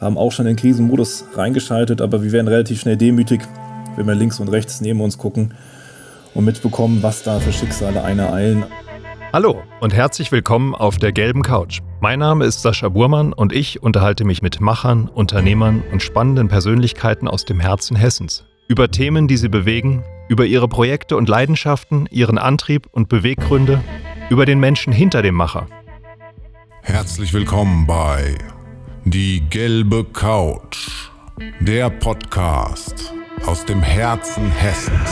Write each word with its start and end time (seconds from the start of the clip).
haben 0.00 0.16
auch 0.16 0.32
schon 0.32 0.46
in 0.46 0.56
den 0.56 0.60
Krisenmodus 0.60 1.24
reingeschaltet, 1.34 2.00
aber 2.00 2.22
wir 2.22 2.32
werden 2.32 2.48
relativ 2.48 2.80
schnell 2.80 2.96
demütig, 2.96 3.42
wenn 3.96 4.06
wir 4.06 4.14
links 4.14 4.40
und 4.40 4.48
rechts 4.48 4.80
neben 4.80 5.00
uns 5.00 5.18
gucken 5.18 5.54
und 6.34 6.44
mitbekommen, 6.44 7.02
was 7.02 7.22
da 7.22 7.38
für 7.38 7.52
Schicksale 7.52 8.02
eine 8.02 8.32
eilen. 8.32 8.64
Hallo 9.32 9.62
und 9.80 9.94
herzlich 9.94 10.32
willkommen 10.32 10.74
auf 10.74 10.98
der 10.98 11.12
gelben 11.12 11.42
Couch. 11.42 11.80
Mein 12.00 12.18
Name 12.18 12.46
ist 12.46 12.62
Sascha 12.62 12.88
Burmann 12.88 13.32
und 13.32 13.52
ich 13.52 13.82
unterhalte 13.82 14.24
mich 14.24 14.42
mit 14.42 14.60
Machern, 14.60 15.08
Unternehmern 15.08 15.82
und 15.92 16.02
spannenden 16.02 16.48
Persönlichkeiten 16.48 17.28
aus 17.28 17.44
dem 17.44 17.60
Herzen 17.60 17.96
Hessens 17.96 18.44
über 18.70 18.88
Themen, 18.88 19.26
die 19.26 19.36
sie 19.36 19.48
bewegen, 19.48 20.04
über 20.28 20.46
ihre 20.46 20.68
Projekte 20.68 21.16
und 21.16 21.28
Leidenschaften, 21.28 22.06
ihren 22.10 22.38
Antrieb 22.38 22.86
und 22.92 23.08
Beweggründe, 23.08 23.82
über 24.30 24.46
den 24.46 24.60
Menschen 24.60 24.92
hinter 24.92 25.22
dem 25.22 25.34
Macher. 25.34 25.66
Herzlich 26.82 27.32
willkommen 27.32 27.88
bei 27.88 28.38
Die 29.12 29.40
gelbe 29.50 30.04
Couch, 30.04 31.08
der 31.58 31.90
Podcast 31.90 33.12
aus 33.44 33.64
dem 33.64 33.82
Herzen 33.82 34.48
Hessens. 34.52 35.10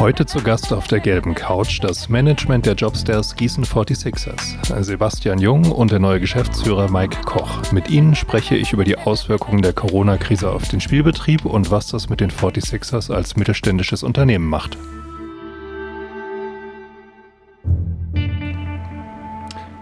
Heute 0.00 0.26
zu 0.26 0.42
Gast 0.42 0.72
auf 0.72 0.88
der 0.88 0.98
gelben 0.98 1.36
Couch 1.36 1.78
das 1.80 2.08
Management 2.08 2.66
der 2.66 2.74
Jobstairs 2.74 3.36
Gießen 3.36 3.64
46ers, 3.64 4.82
Sebastian 4.82 5.38
Jung 5.38 5.70
und 5.70 5.92
der 5.92 6.00
neue 6.00 6.18
Geschäftsführer 6.18 6.90
Mike 6.90 7.18
Koch. 7.24 7.70
Mit 7.70 7.88
ihnen 7.88 8.16
spreche 8.16 8.56
ich 8.56 8.72
über 8.72 8.82
die 8.82 8.98
Auswirkungen 8.98 9.62
der 9.62 9.72
Corona-Krise 9.72 10.50
auf 10.50 10.66
den 10.66 10.80
Spielbetrieb 10.80 11.44
und 11.44 11.70
was 11.70 11.86
das 11.86 12.08
mit 12.08 12.18
den 12.18 12.32
46ers 12.32 13.14
als 13.14 13.36
mittelständisches 13.36 14.02
Unternehmen 14.02 14.48
macht. 14.48 14.76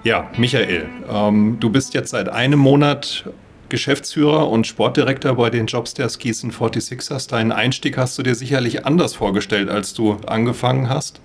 Ja, 0.05 0.31
Michael, 0.37 0.85
ähm, 1.11 1.57
du 1.61 1.71
bist 1.71 1.95
jetzt 1.95 2.11
seit 2.11 2.29
einem 2.29 2.59
Monat 2.59 3.25
Geschäftsführer 3.71 4.51
und 4.51 4.67
Sportdirektor 4.67 5.35
bei 5.35 5.49
den 5.49 5.65
Jobstairs 5.65 6.19
Gießen 6.19 6.53
46ers. 6.53 7.31
Deinen 7.31 7.53
Einstieg 7.53 7.97
hast 7.97 8.19
du 8.19 8.23
dir 8.23 8.35
sicherlich 8.35 8.85
anders 8.85 9.15
vorgestellt, 9.15 9.71
als 9.71 9.95
du 9.95 10.19
angefangen 10.27 10.91
hast. 10.91 11.23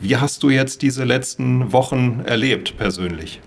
Wie 0.00 0.18
hast 0.18 0.42
du 0.42 0.50
jetzt 0.50 0.82
diese 0.82 1.04
letzten 1.04 1.72
Wochen 1.72 2.20
erlebt 2.26 2.76
persönlich? 2.76 3.40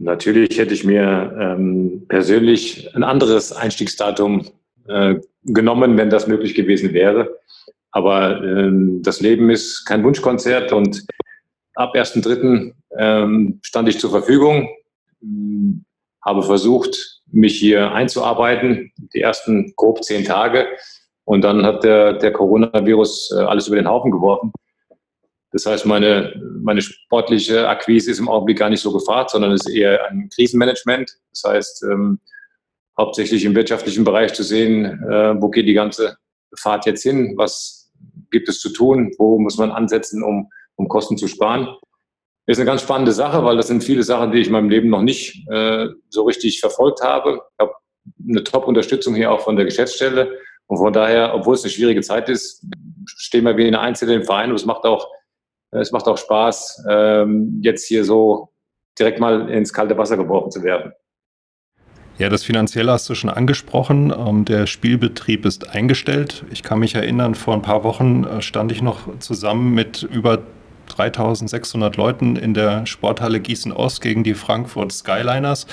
Natürlich 0.00 0.58
hätte 0.58 0.74
ich 0.74 0.82
mir 0.82 1.32
ähm, 1.40 2.02
persönlich 2.08 2.92
ein 2.96 3.04
anderes 3.04 3.52
Einstiegsdatum 3.52 4.48
äh, 4.88 5.14
genommen, 5.44 5.96
wenn 5.96 6.10
das 6.10 6.26
möglich 6.26 6.56
gewesen 6.56 6.92
wäre. 6.92 7.28
Aber 7.92 8.42
ähm, 8.42 9.02
das 9.04 9.20
Leben 9.20 9.50
ist 9.50 9.84
kein 9.84 10.02
Wunschkonzert 10.02 10.72
und 10.72 11.06
ab 11.74 11.94
1.3. 11.94 12.72
Ähm, 12.98 13.60
stand 13.62 13.88
ich 13.88 13.98
zur 13.98 14.10
Verfügung, 14.10 14.68
ähm, 15.22 15.84
habe 16.24 16.42
versucht, 16.42 17.20
mich 17.26 17.58
hier 17.58 17.92
einzuarbeiten, 17.92 18.92
die 19.14 19.20
ersten 19.20 19.72
grob 19.76 20.04
zehn 20.04 20.24
Tage. 20.24 20.66
Und 21.24 21.42
dann 21.42 21.64
hat 21.64 21.84
der, 21.84 22.14
der 22.14 22.32
Coronavirus 22.32 23.34
äh, 23.36 23.42
alles 23.42 23.68
über 23.68 23.76
den 23.76 23.88
Haufen 23.88 24.10
geworfen. 24.10 24.52
Das 25.52 25.66
heißt, 25.66 25.84
meine, 25.86 26.34
meine 26.60 26.80
sportliche 26.80 27.68
Akquise 27.68 28.10
ist 28.10 28.18
im 28.18 28.28
Augenblick 28.28 28.58
gar 28.58 28.70
nicht 28.70 28.80
so 28.80 28.92
gefragt, 28.92 29.30
sondern 29.30 29.52
ist 29.52 29.68
eher 29.68 30.06
ein 30.08 30.30
Krisenmanagement. 30.34 31.10
Das 31.30 31.44
heißt, 31.44 31.84
ähm, 31.84 32.20
hauptsächlich 32.98 33.44
im 33.44 33.54
wirtschaftlichen 33.54 34.04
Bereich 34.04 34.32
zu 34.32 34.42
sehen, 34.42 34.84
äh, 34.84 35.40
wo 35.40 35.50
geht 35.50 35.66
die 35.66 35.74
ganze 35.74 36.16
Fahrt 36.56 36.86
jetzt 36.86 37.02
hin, 37.02 37.34
was 37.36 37.90
gibt 38.30 38.48
es 38.48 38.60
zu 38.60 38.70
tun, 38.70 39.12
wo 39.18 39.38
muss 39.38 39.58
man 39.58 39.70
ansetzen, 39.70 40.22
um, 40.22 40.50
um 40.76 40.88
Kosten 40.88 41.16
zu 41.16 41.28
sparen. 41.28 41.68
Ist 42.46 42.58
eine 42.58 42.66
ganz 42.66 42.82
spannende 42.82 43.12
Sache, 43.12 43.44
weil 43.44 43.56
das 43.56 43.68
sind 43.68 43.84
viele 43.84 44.02
Sachen, 44.02 44.32
die 44.32 44.38
ich 44.38 44.48
in 44.48 44.52
meinem 44.52 44.68
Leben 44.68 44.90
noch 44.90 45.02
nicht 45.02 45.48
äh, 45.48 45.86
so 46.08 46.24
richtig 46.24 46.60
verfolgt 46.60 47.00
habe. 47.02 47.40
Ich 47.52 47.62
habe 47.62 47.74
eine 48.28 48.42
Top-Unterstützung 48.42 49.14
hier 49.14 49.30
auch 49.30 49.40
von 49.40 49.56
der 49.56 49.64
Geschäftsstelle. 49.64 50.36
Und 50.66 50.78
von 50.78 50.92
daher, 50.92 51.34
obwohl 51.34 51.54
es 51.54 51.62
eine 51.62 51.70
schwierige 51.70 52.00
Zeit 52.00 52.28
ist, 52.28 52.66
stehen 53.06 53.44
wir 53.44 53.56
wie 53.56 53.66
eine 53.66 53.80
Einzelne 53.80 54.14
im 54.14 54.24
Verein 54.24 54.50
und 54.50 54.56
es 54.56 54.64
macht 54.64 54.84
auch, 54.84 55.06
es 55.70 55.92
macht 55.92 56.06
auch 56.06 56.18
Spaß, 56.18 56.84
ähm, 56.88 57.60
jetzt 57.62 57.86
hier 57.86 58.04
so 58.04 58.50
direkt 58.98 59.20
mal 59.20 59.48
ins 59.48 59.72
kalte 59.72 59.96
Wasser 59.96 60.16
geworfen 60.16 60.50
zu 60.50 60.62
werden. 60.62 60.92
Ja, 62.18 62.28
das 62.28 62.44
Finanzielle 62.44 62.92
hast 62.92 63.08
du 63.08 63.14
schon 63.14 63.30
angesprochen. 63.30 64.12
Ähm, 64.16 64.44
der 64.44 64.66
Spielbetrieb 64.66 65.46
ist 65.46 65.70
eingestellt. 65.70 66.44
Ich 66.50 66.62
kann 66.62 66.78
mich 66.78 66.94
erinnern, 66.94 67.34
vor 67.34 67.54
ein 67.54 67.62
paar 67.62 67.84
Wochen 67.84 68.24
äh, 68.24 68.42
stand 68.42 68.70
ich 68.70 68.82
noch 68.82 69.18
zusammen 69.18 69.74
mit 69.74 70.02
über 70.02 70.42
3600 70.86 71.96
Leuten 71.96 72.36
in 72.36 72.54
der 72.54 72.86
Sporthalle 72.86 73.40
Gießen-Ost 73.40 74.00
gegen 74.00 74.24
die 74.24 74.34
Frankfurt 74.34 74.92
Skyliners. 74.92 75.66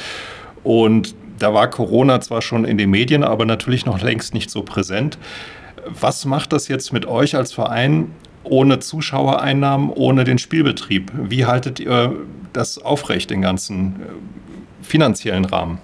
Und 0.63 1.15
da 1.39 1.53
war 1.53 1.69
Corona 1.69 2.21
zwar 2.21 2.41
schon 2.41 2.65
in 2.65 2.77
den 2.77 2.89
Medien, 2.89 3.23
aber 3.23 3.45
natürlich 3.45 3.85
noch 3.85 4.01
längst 4.01 4.33
nicht 4.33 4.49
so 4.49 4.63
präsent. 4.63 5.17
Was 5.85 6.25
macht 6.25 6.53
das 6.53 6.67
jetzt 6.67 6.91
mit 6.93 7.05
euch 7.05 7.35
als 7.35 7.53
Verein 7.53 8.13
ohne 8.43 8.79
Zuschauereinnahmen, 8.79 9.89
ohne 9.89 10.23
den 10.23 10.37
Spielbetrieb? 10.37 11.11
Wie 11.15 11.45
haltet 11.45 11.79
ihr 11.79 12.15
das 12.53 12.77
aufrecht, 12.83 13.29
den 13.29 13.41
ganzen 13.41 13.87
äh, 14.01 14.83
finanziellen 14.83 15.45
Rahmen? 15.45 15.79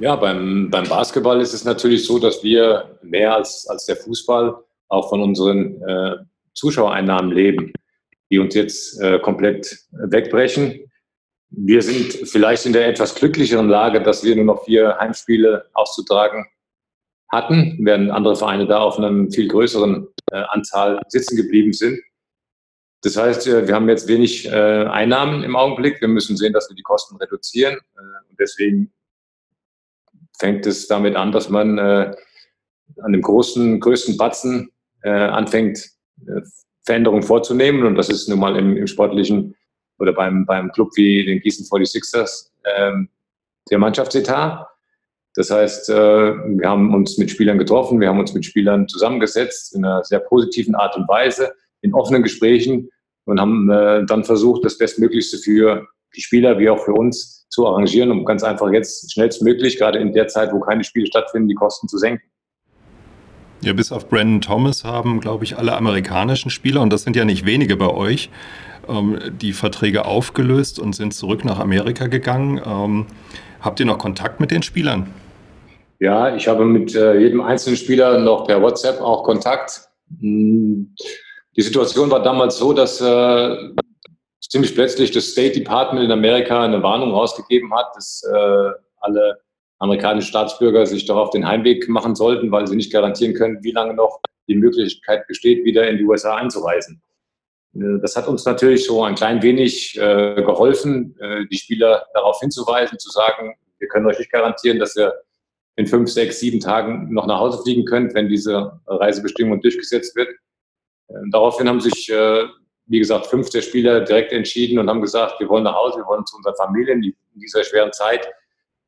Ja, 0.00 0.16
beim, 0.16 0.68
beim 0.70 0.88
Basketball 0.88 1.40
ist 1.40 1.52
es 1.52 1.64
natürlich 1.64 2.06
so, 2.06 2.18
dass 2.18 2.42
wir 2.42 2.98
mehr 3.02 3.34
als, 3.34 3.66
als 3.68 3.86
der 3.86 3.96
Fußball 3.96 4.54
auch 4.88 5.08
von 5.08 5.20
unseren 5.20 5.80
äh, 5.82 6.16
Zuschauereinnahmen 6.54 7.32
leben 7.32 7.72
die 8.30 8.38
uns 8.38 8.54
jetzt 8.54 9.00
äh, 9.00 9.18
komplett 9.18 9.86
wegbrechen. 9.92 10.90
Wir 11.50 11.82
sind 11.82 12.12
vielleicht 12.28 12.64
in 12.66 12.72
der 12.72 12.86
etwas 12.86 13.14
glücklicheren 13.14 13.68
Lage, 13.68 14.02
dass 14.02 14.22
wir 14.22 14.36
nur 14.36 14.44
noch 14.44 14.64
vier 14.64 14.96
Heimspiele 14.98 15.66
auszutragen 15.72 16.46
hatten, 17.28 17.78
während 17.80 18.10
andere 18.10 18.36
Vereine 18.36 18.66
da 18.66 18.80
auf 18.80 18.98
einem 18.98 19.30
viel 19.30 19.48
größeren 19.48 20.06
äh, 20.32 20.36
Anzahl 20.36 21.00
sitzen 21.08 21.36
geblieben 21.36 21.72
sind. 21.72 22.00
Das 23.02 23.16
heißt, 23.16 23.46
äh, 23.46 23.66
wir 23.66 23.74
haben 23.74 23.88
jetzt 23.88 24.08
wenig 24.08 24.46
äh, 24.46 24.50
Einnahmen 24.50 25.42
im 25.42 25.56
Augenblick. 25.56 26.00
Wir 26.00 26.08
müssen 26.08 26.36
sehen, 26.36 26.52
dass 26.52 26.68
wir 26.68 26.76
die 26.76 26.82
Kosten 26.82 27.16
reduzieren. 27.16 27.74
Äh, 27.96 28.30
und 28.30 28.38
deswegen 28.38 28.92
fängt 30.38 30.66
es 30.66 30.86
damit 30.86 31.16
an, 31.16 31.32
dass 31.32 31.48
man 31.48 31.78
äh, 31.78 32.14
an 33.02 33.12
dem 33.12 33.22
großen, 33.22 33.80
größten 33.80 34.16
Batzen 34.16 34.72
anfängt, 35.02 35.92
Veränderungen 36.90 37.22
vorzunehmen. 37.22 37.86
Und 37.86 37.94
das 37.94 38.08
ist 38.08 38.28
nun 38.28 38.40
mal 38.40 38.56
im, 38.56 38.76
im 38.76 38.88
sportlichen 38.88 39.54
oder 40.00 40.12
beim, 40.12 40.44
beim 40.44 40.72
Club 40.72 40.90
wie 40.96 41.24
den 41.24 41.40
Gießen 41.40 41.64
46ers 41.64 42.50
ähm, 42.64 43.08
der 43.70 43.78
Mannschaftsetat. 43.78 44.66
Das 45.36 45.52
heißt, 45.52 45.88
äh, 45.90 45.94
wir 45.94 46.68
haben 46.68 46.92
uns 46.92 47.16
mit 47.16 47.30
Spielern 47.30 47.58
getroffen, 47.58 48.00
wir 48.00 48.08
haben 48.08 48.18
uns 48.18 48.34
mit 48.34 48.44
Spielern 48.44 48.88
zusammengesetzt 48.88 49.72
in 49.76 49.84
einer 49.84 50.02
sehr 50.02 50.18
positiven 50.18 50.74
Art 50.74 50.96
und 50.96 51.08
Weise, 51.08 51.52
in 51.82 51.94
offenen 51.94 52.24
Gesprächen 52.24 52.90
und 53.24 53.40
haben 53.40 53.70
äh, 53.70 54.04
dann 54.06 54.24
versucht, 54.24 54.64
das 54.64 54.76
Bestmöglichste 54.76 55.38
für 55.38 55.86
die 56.16 56.22
Spieler 56.22 56.58
wie 56.58 56.70
auch 56.70 56.84
für 56.84 56.94
uns 56.94 57.46
zu 57.50 57.68
arrangieren, 57.68 58.10
um 58.10 58.24
ganz 58.24 58.42
einfach 58.42 58.72
jetzt 58.72 59.12
schnellstmöglich, 59.12 59.78
gerade 59.78 60.00
in 60.00 60.12
der 60.12 60.26
Zeit, 60.26 60.52
wo 60.52 60.58
keine 60.58 60.82
Spiele 60.82 61.06
stattfinden, 61.06 61.46
die 61.46 61.54
Kosten 61.54 61.86
zu 61.86 61.98
senken. 61.98 62.28
Ja, 63.62 63.74
bis 63.74 63.92
auf 63.92 64.08
Brandon 64.08 64.40
Thomas 64.40 64.84
haben, 64.84 65.20
glaube 65.20 65.44
ich, 65.44 65.58
alle 65.58 65.76
amerikanischen 65.76 66.50
Spieler, 66.50 66.80
und 66.80 66.90
das 66.90 67.02
sind 67.02 67.14
ja 67.14 67.26
nicht 67.26 67.44
wenige 67.44 67.76
bei 67.76 67.88
euch, 67.88 68.30
ähm, 68.88 69.18
die 69.40 69.52
Verträge 69.52 70.06
aufgelöst 70.06 70.78
und 70.78 70.94
sind 70.94 71.12
zurück 71.12 71.44
nach 71.44 71.58
Amerika 71.58 72.06
gegangen. 72.06 72.60
Ähm, 72.64 73.06
habt 73.60 73.78
ihr 73.80 73.86
noch 73.86 73.98
Kontakt 73.98 74.40
mit 74.40 74.50
den 74.50 74.62
Spielern? 74.62 75.12
Ja, 75.98 76.34
ich 76.34 76.48
habe 76.48 76.64
mit 76.64 76.94
äh, 76.94 77.18
jedem 77.18 77.42
einzelnen 77.42 77.76
Spieler 77.76 78.18
noch 78.18 78.46
per 78.46 78.62
WhatsApp 78.62 79.02
auch 79.02 79.24
Kontakt. 79.24 79.82
Hm, 80.18 80.94
die 81.54 81.62
Situation 81.62 82.10
war 82.10 82.22
damals 82.22 82.56
so, 82.56 82.72
dass 82.72 82.98
äh, 83.02 83.56
ziemlich 84.40 84.74
plötzlich 84.74 85.10
das 85.10 85.26
State 85.26 85.58
Department 85.58 86.06
in 86.06 86.12
Amerika 86.12 86.62
eine 86.62 86.82
Warnung 86.82 87.12
rausgegeben 87.12 87.72
hat, 87.74 87.94
dass 87.94 88.22
äh, 88.32 88.70
alle 89.00 89.40
amerikanische 89.80 90.28
Staatsbürger 90.28 90.86
sich 90.86 91.06
doch 91.06 91.16
auf 91.16 91.30
den 91.30 91.46
Heimweg 91.46 91.88
machen 91.88 92.14
sollten, 92.14 92.52
weil 92.52 92.66
sie 92.66 92.76
nicht 92.76 92.92
garantieren 92.92 93.34
können, 93.34 93.64
wie 93.64 93.72
lange 93.72 93.94
noch 93.94 94.20
die 94.46 94.54
Möglichkeit 94.54 95.26
besteht, 95.26 95.64
wieder 95.64 95.88
in 95.88 95.96
die 95.96 96.04
USA 96.04 96.36
einzureisen. 96.36 97.02
Äh, 97.74 97.98
das 98.00 98.14
hat 98.14 98.28
uns 98.28 98.44
natürlich 98.44 98.84
so 98.84 99.02
ein 99.02 99.14
klein 99.14 99.42
wenig 99.42 99.98
äh, 99.98 100.42
geholfen, 100.42 101.16
äh, 101.18 101.46
die 101.50 101.56
Spieler 101.56 102.06
darauf 102.14 102.38
hinzuweisen, 102.40 102.98
zu 102.98 103.10
sagen, 103.10 103.54
wir 103.78 103.88
können 103.88 104.06
euch 104.06 104.18
nicht 104.18 104.30
garantieren, 104.30 104.78
dass 104.78 104.96
ihr 104.96 105.14
in 105.76 105.86
fünf, 105.86 106.10
sechs, 106.10 106.40
sieben 106.40 106.60
Tagen 106.60 107.12
noch 107.12 107.26
nach 107.26 107.40
Hause 107.40 107.62
fliegen 107.62 107.86
könnt, 107.86 108.12
wenn 108.14 108.28
diese 108.28 108.78
Reisebestimmung 108.86 109.62
durchgesetzt 109.62 110.14
wird. 110.14 110.28
Äh, 111.08 111.14
daraufhin 111.32 111.68
haben 111.68 111.80
sich, 111.80 112.12
wie 112.86 112.98
gesagt, 112.98 113.28
fünf 113.28 113.48
der 113.48 113.62
Spieler 113.62 114.00
direkt 114.02 114.32
entschieden 114.32 114.78
und 114.78 114.90
haben 114.90 115.00
gesagt, 115.00 115.40
wir 115.40 115.48
wollen 115.48 115.64
nach 115.64 115.76
Hause, 115.76 115.98
wir 115.98 116.06
wollen 116.06 116.26
zu 116.26 116.36
unseren 116.36 116.56
Familien 116.56 117.02
in 117.02 117.14
dieser 117.40 117.64
schweren 117.64 117.92
Zeit 117.92 118.28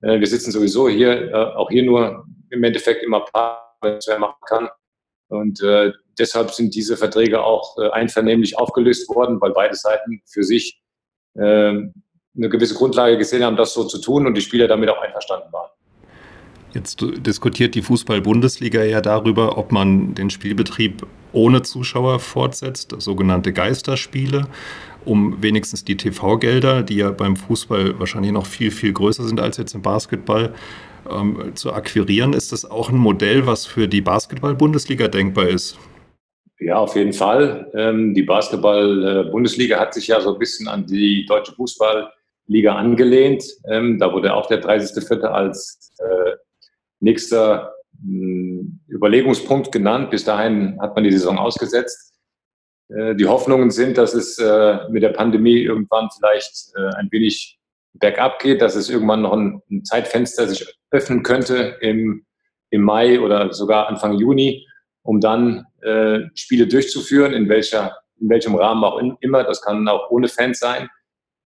äh, 0.02 0.20
wir 0.20 0.26
sitzen 0.26 0.52
sowieso 0.52 0.88
hier, 0.88 1.30
äh, 1.30 1.34
auch 1.34 1.70
hier 1.70 1.84
nur 1.84 2.26
im 2.50 2.64
Endeffekt 2.64 3.02
immer 3.02 3.24
wenn 3.80 3.96
es 3.96 4.06
wer 4.06 4.18
machen 4.18 4.40
kann. 4.46 4.68
Und 5.28 5.62
äh, 5.62 5.92
deshalb 6.18 6.50
sind 6.50 6.74
diese 6.74 6.96
Verträge 6.96 7.42
auch 7.42 7.78
einvernehmlich 7.92 8.58
aufgelöst 8.58 9.08
worden, 9.08 9.40
weil 9.40 9.52
beide 9.52 9.74
Seiten 9.74 10.20
für 10.26 10.44
sich 10.44 10.82
äh, 11.34 11.40
eine 12.34 12.48
gewisse 12.48 12.74
Grundlage 12.74 13.18
gesehen 13.18 13.42
haben, 13.42 13.56
das 13.56 13.74
so 13.74 13.84
zu 13.84 13.98
tun 13.98 14.26
und 14.26 14.34
die 14.34 14.40
Spieler 14.40 14.68
damit 14.68 14.88
auch 14.88 15.00
einverstanden 15.00 15.52
waren. 15.52 15.70
Jetzt 16.72 17.00
diskutiert 17.00 17.74
die 17.74 17.82
Fußball-Bundesliga 17.82 18.82
ja 18.82 19.02
darüber, 19.02 19.58
ob 19.58 19.72
man 19.72 20.14
den 20.14 20.30
Spielbetrieb 20.30 21.06
ohne 21.34 21.62
Zuschauer 21.62 22.18
fortsetzt, 22.18 22.94
sogenannte 22.98 23.52
Geisterspiele, 23.52 24.46
um 25.04 25.42
wenigstens 25.42 25.84
die 25.84 25.96
TV-Gelder, 25.96 26.82
die 26.82 26.96
ja 26.96 27.10
beim 27.10 27.36
Fußball 27.36 27.98
wahrscheinlich 27.98 28.32
noch 28.32 28.46
viel, 28.46 28.70
viel 28.70 28.92
größer 28.92 29.24
sind 29.24 29.40
als 29.40 29.56
jetzt 29.56 29.74
im 29.74 29.82
Basketball, 29.82 30.54
ähm, 31.10 31.52
zu 31.54 31.72
akquirieren. 31.72 32.32
Ist 32.32 32.52
das 32.52 32.70
auch 32.70 32.90
ein 32.90 32.96
Modell, 32.96 33.46
was 33.46 33.66
für 33.66 33.88
die 33.88 34.00
Basketball-Bundesliga 34.00 35.08
denkbar 35.08 35.48
ist? 35.48 35.78
Ja, 36.58 36.76
auf 36.76 36.94
jeden 36.94 37.12
Fall. 37.12 37.70
Ähm, 37.74 38.14
die 38.14 38.22
Basketball-Bundesliga 38.22 39.80
hat 39.80 39.94
sich 39.94 40.06
ja 40.06 40.20
so 40.20 40.34
ein 40.34 40.38
bisschen 40.38 40.68
an 40.68 40.86
die 40.86 41.26
deutsche 41.26 41.52
Fußballliga 41.52 42.76
angelehnt. 42.76 43.44
Ähm, 43.68 43.98
da 43.98 44.12
wurde 44.12 44.32
auch 44.32 44.46
der 44.46 44.62
30.04. 44.62 45.22
als 45.22 45.92
äh, 45.98 46.32
nächster 47.00 47.72
hm, 48.00 48.78
Überlegungspunkt 48.86 49.72
genannt. 49.72 50.10
Bis 50.10 50.24
dahin 50.24 50.78
hat 50.80 50.94
man 50.94 51.02
die 51.02 51.10
Saison 51.10 51.36
ausgesetzt. 51.36 52.14
Äh, 52.96 53.14
die 53.14 53.26
Hoffnungen 53.26 53.70
sind, 53.70 53.98
dass 53.98 54.14
es 54.14 54.38
äh, 54.38 54.78
mit 54.90 55.02
der 55.02 55.10
Pandemie 55.10 55.58
irgendwann 55.58 56.08
vielleicht 56.14 56.72
äh, 56.76 56.94
ein 56.96 57.08
wenig 57.10 57.58
bergab 57.94 58.38
geht, 58.38 58.62
dass 58.62 58.74
es 58.74 58.88
irgendwann 58.88 59.22
noch 59.22 59.32
ein, 59.32 59.62
Zeitfenster 59.84 60.48
sich 60.48 60.66
öffnen 60.90 61.22
könnte 61.22 61.76
im, 61.80 62.24
im 62.70 62.82
Mai 62.82 63.20
oder 63.20 63.52
sogar 63.52 63.88
Anfang 63.88 64.14
Juni, 64.14 64.66
um 65.02 65.20
dann 65.20 65.66
Spiele 66.34 66.68
durchzuführen, 66.68 67.32
in, 67.32 67.48
welcher, 67.48 67.96
in 68.20 68.28
welchem 68.28 68.54
Rahmen 68.54 68.84
auch 68.84 69.00
immer. 69.20 69.42
Das 69.42 69.60
kann 69.60 69.88
auch 69.88 70.10
ohne 70.10 70.28
Fans 70.28 70.60
sein. 70.60 70.88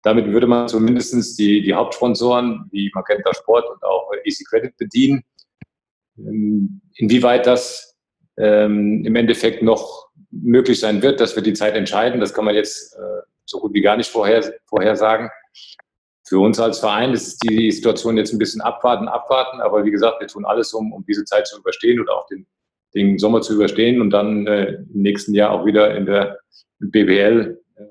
Damit 0.01 0.27
würde 0.27 0.47
man 0.47 0.69
zumindest 0.69 1.37
die, 1.37 1.61
die 1.61 1.73
Hauptsponsoren 1.73 2.69
wie 2.71 2.89
Magenta 2.95 3.33
Sport 3.33 3.69
und 3.69 3.83
auch 3.83 4.09
Easy 4.23 4.45
Credit 4.45 4.75
bedienen. 4.77 5.25
Ähm, 6.17 6.81
inwieweit 6.95 7.45
das 7.45 7.97
ähm, 8.37 9.03
im 9.05 9.15
Endeffekt 9.17 9.61
noch 9.61 10.07
möglich 10.41 10.79
sein 10.79 11.01
wird, 11.01 11.19
dass 11.19 11.35
wir 11.35 11.43
die 11.43 11.53
Zeit 11.53 11.75
entscheiden, 11.75 12.19
das 12.19 12.33
kann 12.33 12.45
man 12.45 12.55
jetzt 12.55 12.95
äh, 12.95 13.21
so 13.45 13.59
gut 13.59 13.73
wie 13.73 13.81
gar 13.81 13.97
nicht 13.97 14.09
vorher, 14.09 14.53
vorhersagen. 14.65 15.29
Für 16.25 16.39
uns 16.39 16.59
als 16.59 16.79
Verein 16.79 17.13
ist 17.13 17.39
die 17.43 17.71
Situation 17.71 18.17
jetzt 18.17 18.33
ein 18.33 18.39
bisschen 18.39 18.61
abwarten, 18.61 19.07
abwarten, 19.07 19.61
aber 19.61 19.83
wie 19.85 19.91
gesagt, 19.91 20.21
wir 20.21 20.27
tun 20.27 20.45
alles, 20.45 20.73
um, 20.73 20.93
um 20.93 21.05
diese 21.05 21.25
Zeit 21.25 21.47
zu 21.47 21.59
überstehen 21.59 21.99
oder 21.99 22.17
auch 22.17 22.25
den, 22.27 22.47
den 22.95 23.19
Sommer 23.19 23.41
zu 23.41 23.53
überstehen 23.53 24.01
und 24.01 24.09
dann 24.09 24.47
äh, 24.47 24.73
im 24.93 25.01
nächsten 25.01 25.33
Jahr 25.33 25.51
auch 25.51 25.65
wieder 25.65 25.95
in 25.95 26.05
der 26.05 26.39
BBL 26.79 27.61
äh, 27.75 27.83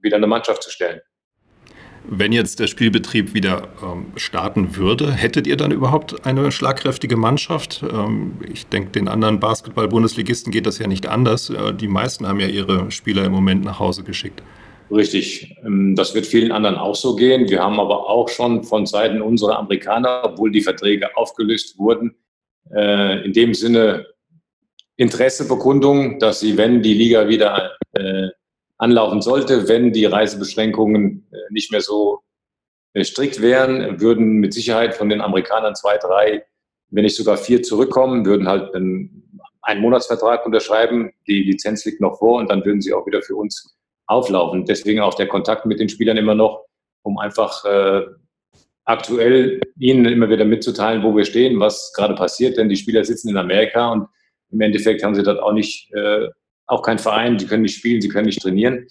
wieder 0.00 0.16
eine 0.16 0.26
Mannschaft 0.26 0.62
zu 0.62 0.70
stellen. 0.70 1.00
Wenn 2.12 2.32
jetzt 2.32 2.58
der 2.58 2.66
Spielbetrieb 2.66 3.34
wieder 3.34 3.68
ähm, 3.84 4.06
starten 4.16 4.74
würde, 4.74 5.12
hättet 5.12 5.46
ihr 5.46 5.56
dann 5.56 5.70
überhaupt 5.70 6.26
eine 6.26 6.50
schlagkräftige 6.50 7.16
Mannschaft? 7.16 7.84
Ähm, 7.88 8.32
ich 8.52 8.66
denke, 8.66 8.90
den 8.90 9.06
anderen 9.06 9.38
Basketball-Bundesligisten 9.38 10.50
geht 10.50 10.66
das 10.66 10.80
ja 10.80 10.88
nicht 10.88 11.06
anders. 11.06 11.50
Äh, 11.50 11.72
die 11.72 11.86
meisten 11.86 12.26
haben 12.26 12.40
ja 12.40 12.48
ihre 12.48 12.90
Spieler 12.90 13.24
im 13.24 13.30
Moment 13.30 13.64
nach 13.64 13.78
Hause 13.78 14.02
geschickt. 14.02 14.42
Richtig. 14.90 15.54
Ähm, 15.64 15.94
das 15.94 16.12
wird 16.12 16.26
vielen 16.26 16.50
anderen 16.50 16.74
auch 16.74 16.96
so 16.96 17.14
gehen. 17.14 17.48
Wir 17.48 17.62
haben 17.62 17.78
aber 17.78 18.08
auch 18.08 18.28
schon 18.28 18.64
von 18.64 18.86
Seiten 18.86 19.22
unserer 19.22 19.60
Amerikaner, 19.60 20.22
obwohl 20.24 20.50
die 20.50 20.62
Verträge 20.62 21.16
aufgelöst 21.16 21.78
wurden, 21.78 22.16
äh, 22.74 23.24
in 23.24 23.32
dem 23.32 23.54
Sinne 23.54 24.04
Interessebekundung, 24.96 26.18
dass 26.18 26.40
sie, 26.40 26.58
wenn 26.58 26.82
die 26.82 26.94
Liga 26.94 27.28
wieder 27.28 27.70
äh, 27.92 28.30
anlaufen 28.80 29.20
sollte, 29.20 29.68
wenn 29.68 29.92
die 29.92 30.06
Reisebeschränkungen 30.06 31.26
äh, 31.32 31.36
nicht 31.50 31.70
mehr 31.70 31.82
so 31.82 32.20
äh, 32.94 33.04
strikt 33.04 33.42
wären, 33.42 34.00
würden 34.00 34.38
mit 34.38 34.54
Sicherheit 34.54 34.94
von 34.94 35.10
den 35.10 35.20
Amerikanern 35.20 35.74
zwei, 35.74 35.98
drei, 35.98 36.44
wenn 36.88 37.04
nicht 37.04 37.16
sogar 37.16 37.36
vier 37.36 37.62
zurückkommen, 37.62 38.24
würden 38.24 38.48
halt 38.48 38.74
einen, 38.74 39.38
einen 39.60 39.82
Monatsvertrag 39.82 40.46
unterschreiben. 40.46 41.12
Die 41.26 41.42
Lizenz 41.42 41.84
liegt 41.84 42.00
noch 42.00 42.18
vor 42.18 42.38
und 42.38 42.50
dann 42.50 42.64
würden 42.64 42.80
sie 42.80 42.94
auch 42.94 43.06
wieder 43.06 43.20
für 43.20 43.36
uns 43.36 43.76
auflaufen. 44.06 44.64
Deswegen 44.64 45.00
auch 45.00 45.14
der 45.14 45.28
Kontakt 45.28 45.66
mit 45.66 45.78
den 45.78 45.90
Spielern 45.90 46.16
immer 46.16 46.34
noch, 46.34 46.64
um 47.02 47.18
einfach 47.18 47.64
äh, 47.66 48.06
aktuell 48.86 49.60
ihnen 49.78 50.06
immer 50.06 50.30
wieder 50.30 50.46
mitzuteilen, 50.46 51.02
wo 51.02 51.14
wir 51.14 51.26
stehen, 51.26 51.60
was 51.60 51.92
gerade 51.94 52.14
passiert. 52.14 52.56
Denn 52.56 52.70
die 52.70 52.76
Spieler 52.76 53.04
sitzen 53.04 53.28
in 53.28 53.36
Amerika 53.36 53.92
und 53.92 54.08
im 54.50 54.60
Endeffekt 54.62 55.04
haben 55.04 55.14
sie 55.14 55.22
dort 55.22 55.38
auch 55.38 55.52
nicht 55.52 55.92
auch 56.70 56.82
kein 56.82 56.98
Verein, 56.98 57.38
sie 57.38 57.46
können 57.46 57.62
nicht 57.62 57.76
spielen, 57.76 58.00
sie 58.00 58.08
können 58.08 58.26
nicht 58.26 58.40
trainieren. 58.40 58.86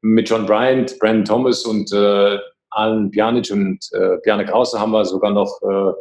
Mit 0.00 0.28
John 0.28 0.46
Bryant, 0.46 0.98
Brandon 0.98 1.24
Thomas 1.24 1.64
und 1.64 1.92
äh, 1.92 2.38
Alan 2.70 3.10
Pjanic 3.10 3.50
und 3.50 3.78
äh, 3.92 4.16
Bjarne 4.22 4.46
Krause 4.46 4.80
haben 4.80 4.92
wir 4.92 5.04
sogar 5.04 5.30
noch 5.30 5.60
äh, 5.62 5.92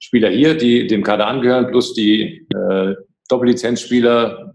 Spieler 0.00 0.28
hier, 0.28 0.56
die 0.56 0.86
dem 0.86 1.02
Kader 1.02 1.26
angehören, 1.26 1.68
plus 1.68 1.94
die 1.94 2.46
äh, 2.54 2.94
Doppellizenzspieler 3.28 4.52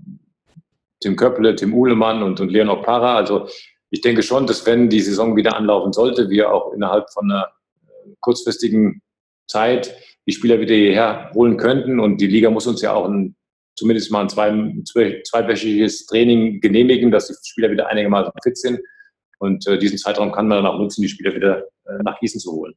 Tim 1.01 1.15
Köpple, 1.15 1.56
Tim 1.56 1.74
Uhlemann 1.74 2.24
und, 2.24 2.39
und 2.39 2.51
Leon 2.51 2.69
Okpara. 2.69 3.15
Also 3.15 3.48
ich 3.89 4.01
denke 4.01 4.21
schon, 4.21 4.48
dass 4.48 4.65
wenn 4.65 4.89
die 4.89 5.01
Saison 5.01 5.36
wieder 5.36 5.56
anlaufen 5.56 5.94
sollte, 5.94 6.30
wir 6.30 6.51
auch 6.51 6.74
innerhalb 6.74 7.09
von 7.12 7.31
einer 7.31 7.48
äh, 7.88 8.12
kurzfristigen 8.19 9.01
Zeit 9.48 9.95
die 10.27 10.33
Spieler 10.33 10.59
wieder 10.59 10.75
hierher 10.75 11.31
holen 11.33 11.57
könnten. 11.57 12.00
Und 12.00 12.19
die 12.19 12.27
Liga 12.27 12.50
muss 12.50 12.68
uns 12.68 12.81
ja 12.81 12.94
auch 12.94 13.07
ein 13.07 13.36
zumindest 13.75 14.12
mal 14.12 14.22
ein 14.22 14.86
zwei, 14.86 15.22
zweiwöchiges 15.24 16.06
Training 16.06 16.62
genehmigen, 16.62 17.12
dass 17.12 17.27
die 17.27 17.36
Spieler 17.44 17.72
wieder 17.72 17.88
einigermaßen 17.88 18.31
fit 18.44 18.57
sind. 18.57 18.80
Und 19.39 19.68
äh, 19.68 19.77
diesen 19.77 19.98
Zeitraum 19.98 20.31
kann 20.31 20.48
man 20.48 20.63
dann 20.63 20.74
auch 20.74 20.80
nutzen, 20.80 21.01
die 21.01 21.10
Spieler 21.10 21.36
wieder 21.36 21.60
äh, 21.86 22.04
nach 22.04 22.19
Gießen 22.19 22.39
zu 22.39 22.51
holen. 22.51 22.74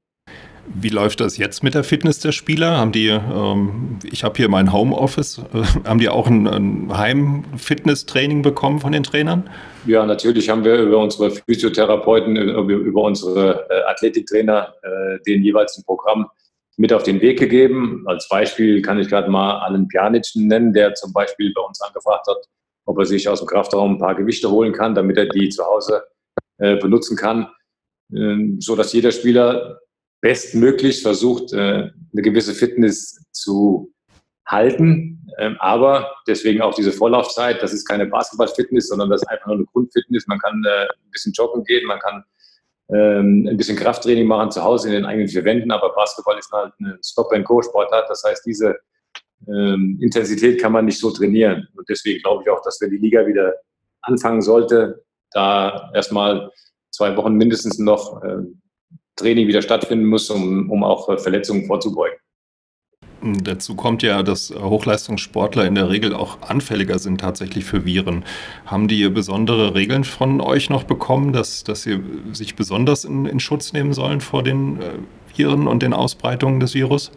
Wie 0.75 0.91
läuft 0.91 1.21
das 1.21 1.39
jetzt 1.39 1.62
mit 1.62 1.75
der 1.75 1.83
Fitness 1.83 2.21
der 2.21 2.33
Spieler? 2.33 2.77
Haben 2.77 2.93
die, 2.93 3.09
ähm, 3.09 3.99
ich 4.05 4.23
habe 4.23 4.37
hier 4.37 4.49
mein 4.49 4.73
Homeoffice, 4.73 5.39
äh, 5.39 5.62
haben 5.89 5.99
die 5.99 6.09
auch 6.09 6.27
ein, 6.27 6.47
ein 6.47 6.97
Heim-Fitness-Training 6.97 8.43
bekommen 8.43 8.81
von 8.81 8.93
den 8.93 9.03
Trainern? 9.03 9.49
Ja, 9.87 10.05
natürlich 10.05 10.50
haben 10.50 10.65
wir 10.65 10.77
über 10.77 10.99
unsere 10.99 11.31
Physiotherapeuten, 11.31 12.37
über, 12.37 12.75
über 12.75 13.03
unsere 13.03 13.67
äh, 13.71 13.83
Athletiktrainer 13.91 14.75
äh, 14.83 15.23
den 15.27 15.43
jeweils 15.43 15.79
ein 15.79 15.85
Programm 15.85 16.29
mit 16.79 16.93
auf 16.93 17.03
den 17.03 17.21
Weg 17.21 17.39
gegeben. 17.39 18.05
Als 18.07 18.29
Beispiel 18.29 18.81
kann 18.83 19.01
ich 19.01 19.09
gerade 19.09 19.29
mal 19.29 19.59
Alan 19.59 19.89
Pjanic 19.89 20.27
nennen, 20.37 20.73
der 20.73 20.95
zum 20.95 21.13
Beispiel 21.13 21.53
bei 21.53 21.61
uns 21.61 21.81
angefragt 21.81 22.27
hat, 22.29 22.49
ob 22.87 22.99
er 22.99 23.05
sich 23.05 23.29
aus 23.29 23.41
dem 23.41 23.49
Kraftraum 23.49 23.95
ein 23.95 23.99
paar 23.99 24.15
Gewichte 24.15 24.51
holen 24.51 24.73
kann, 24.73 24.95
damit 24.95 25.17
er 25.19 25.27
die 25.27 25.49
zu 25.49 25.65
Hause 25.65 26.05
äh, 26.59 26.77
benutzen 26.77 27.17
kann, 27.17 27.49
äh, 28.15 28.37
so 28.61 28.77
dass 28.77 28.93
jeder 28.93 29.11
Spieler 29.11 29.81
bestmöglich 30.21 31.03
versucht, 31.03 31.53
äh, 31.53 31.91
eine 32.13 32.23
gewisse 32.23 32.55
Fitness 32.55 33.25
zu 33.33 33.93
halten. 34.47 35.26
Ähm, 35.38 35.57
aber 35.59 36.12
deswegen 36.29 36.62
auch 36.62 36.75
diese 36.75 36.93
Vorlaufzeit, 36.93 37.61
das 37.61 37.73
ist 37.73 37.87
keine 37.87 38.07
Basketball-Fitness, 38.07 38.88
sondern 38.88 39.11
das 39.11 39.23
ist 39.23 39.29
einfach 39.29 39.47
nur 39.47 39.57
eine 39.57 39.67
Grundfitness. 39.67 40.29
Man 40.29 40.38
kann 40.38 40.62
äh, 40.64 40.85
ein 40.85 41.11
bisschen 41.11 41.33
joggen 41.33 41.64
gehen, 41.64 41.87
man 41.87 41.99
kann 41.99 42.25
ähm, 42.90 43.47
ein 43.49 43.57
bisschen 43.57 43.76
Krafttraining 43.76 44.26
machen 44.26 44.50
zu 44.50 44.62
Hause 44.62 44.88
in 44.88 44.95
den 44.95 45.04
eigenen 45.04 45.28
vier 45.28 45.45
Wänden, 45.45 45.71
aber 45.71 45.95
Basketball 45.95 46.38
ist 46.38 46.50
halt 46.52 46.73
eine 46.78 46.99
Stop-and-Go-Sportart. 47.04 48.09
Das 48.09 48.23
heißt, 48.25 48.47
diese 48.47 48.76
ähm, 49.47 49.99
Intensität 50.00 50.61
kann 50.61 50.73
man 50.73 50.87
nicht 50.87 50.99
so 50.99 51.11
trainieren. 51.11 51.68
Und 51.76 51.88
deswegen 51.88 52.21
glaube 52.23 52.42
ich 52.45 52.50
auch, 52.50 52.62
dass 52.62 52.80
wenn 52.80 52.90
die 52.90 52.99
Liga 52.99 53.26
wieder 53.26 53.54
anfangen 54.02 54.42
sollte, 54.42 55.04
da 55.33 55.90
erstmal 55.95 56.50
zwei 56.90 57.16
Wochen 57.16 57.35
mindestens 57.35 57.78
noch 57.78 58.23
äh, 58.23 58.38
Training 59.16 59.47
wieder 59.47 59.62
stattfinden 59.62 60.07
muss, 60.07 60.30
um, 60.30 60.71
um 60.71 60.83
auch 60.83 61.09
äh, 61.09 61.18
Verletzungen 61.18 61.66
vorzubeugen. 61.66 62.18
Dazu 63.21 63.75
kommt 63.75 64.03
ja, 64.03 64.23
dass 64.23 64.51
Hochleistungssportler 64.51 65.67
in 65.67 65.75
der 65.75 65.91
Regel 65.91 66.15
auch 66.15 66.41
anfälliger 66.43 66.99
sind 66.99 67.21
tatsächlich 67.21 67.65
für 67.65 67.85
Viren. 67.85 68.25
Haben 68.65 68.87
die 68.87 69.09
besondere 69.09 69.75
Regeln 69.75 70.05
von 70.05 70.41
euch 70.41 70.71
noch 70.71 70.85
bekommen, 70.85 71.33
dass, 71.33 71.65
dass 71.65 71.83
sie 71.83 71.99
sich 72.33 72.55
besonders 72.55 73.05
in, 73.05 73.27
in 73.27 73.41
Schutz 73.41 73.73
nehmen 73.73 73.93
sollen 73.93 74.21
vor 74.21 74.45
den 74.45 74.81
äh, 74.81 74.93
Viren 75.35 75.67
und 75.67 75.83
den 75.83 75.95
Ausbreitungen 75.95 76.61
des 76.61 76.75
Virus? 76.75 77.11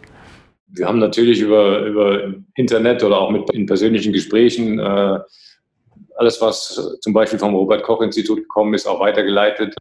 Wir 0.66 0.88
haben 0.88 0.98
natürlich 0.98 1.40
über, 1.40 1.80
über 1.84 2.34
Internet 2.56 3.04
oder 3.04 3.20
auch 3.20 3.30
mit 3.30 3.48
in 3.50 3.66
persönlichen 3.66 4.12
Gesprächen 4.12 4.80
äh, 4.80 5.18
alles, 6.16 6.40
was 6.40 6.98
zum 7.00 7.12
Beispiel 7.12 7.38
vom 7.38 7.54
Robert-Koch-Institut 7.54 8.38
gekommen 8.38 8.74
ist, 8.74 8.86
auch 8.86 9.00
weitergeleitet. 9.00 9.74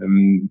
Ähm, 0.00 0.50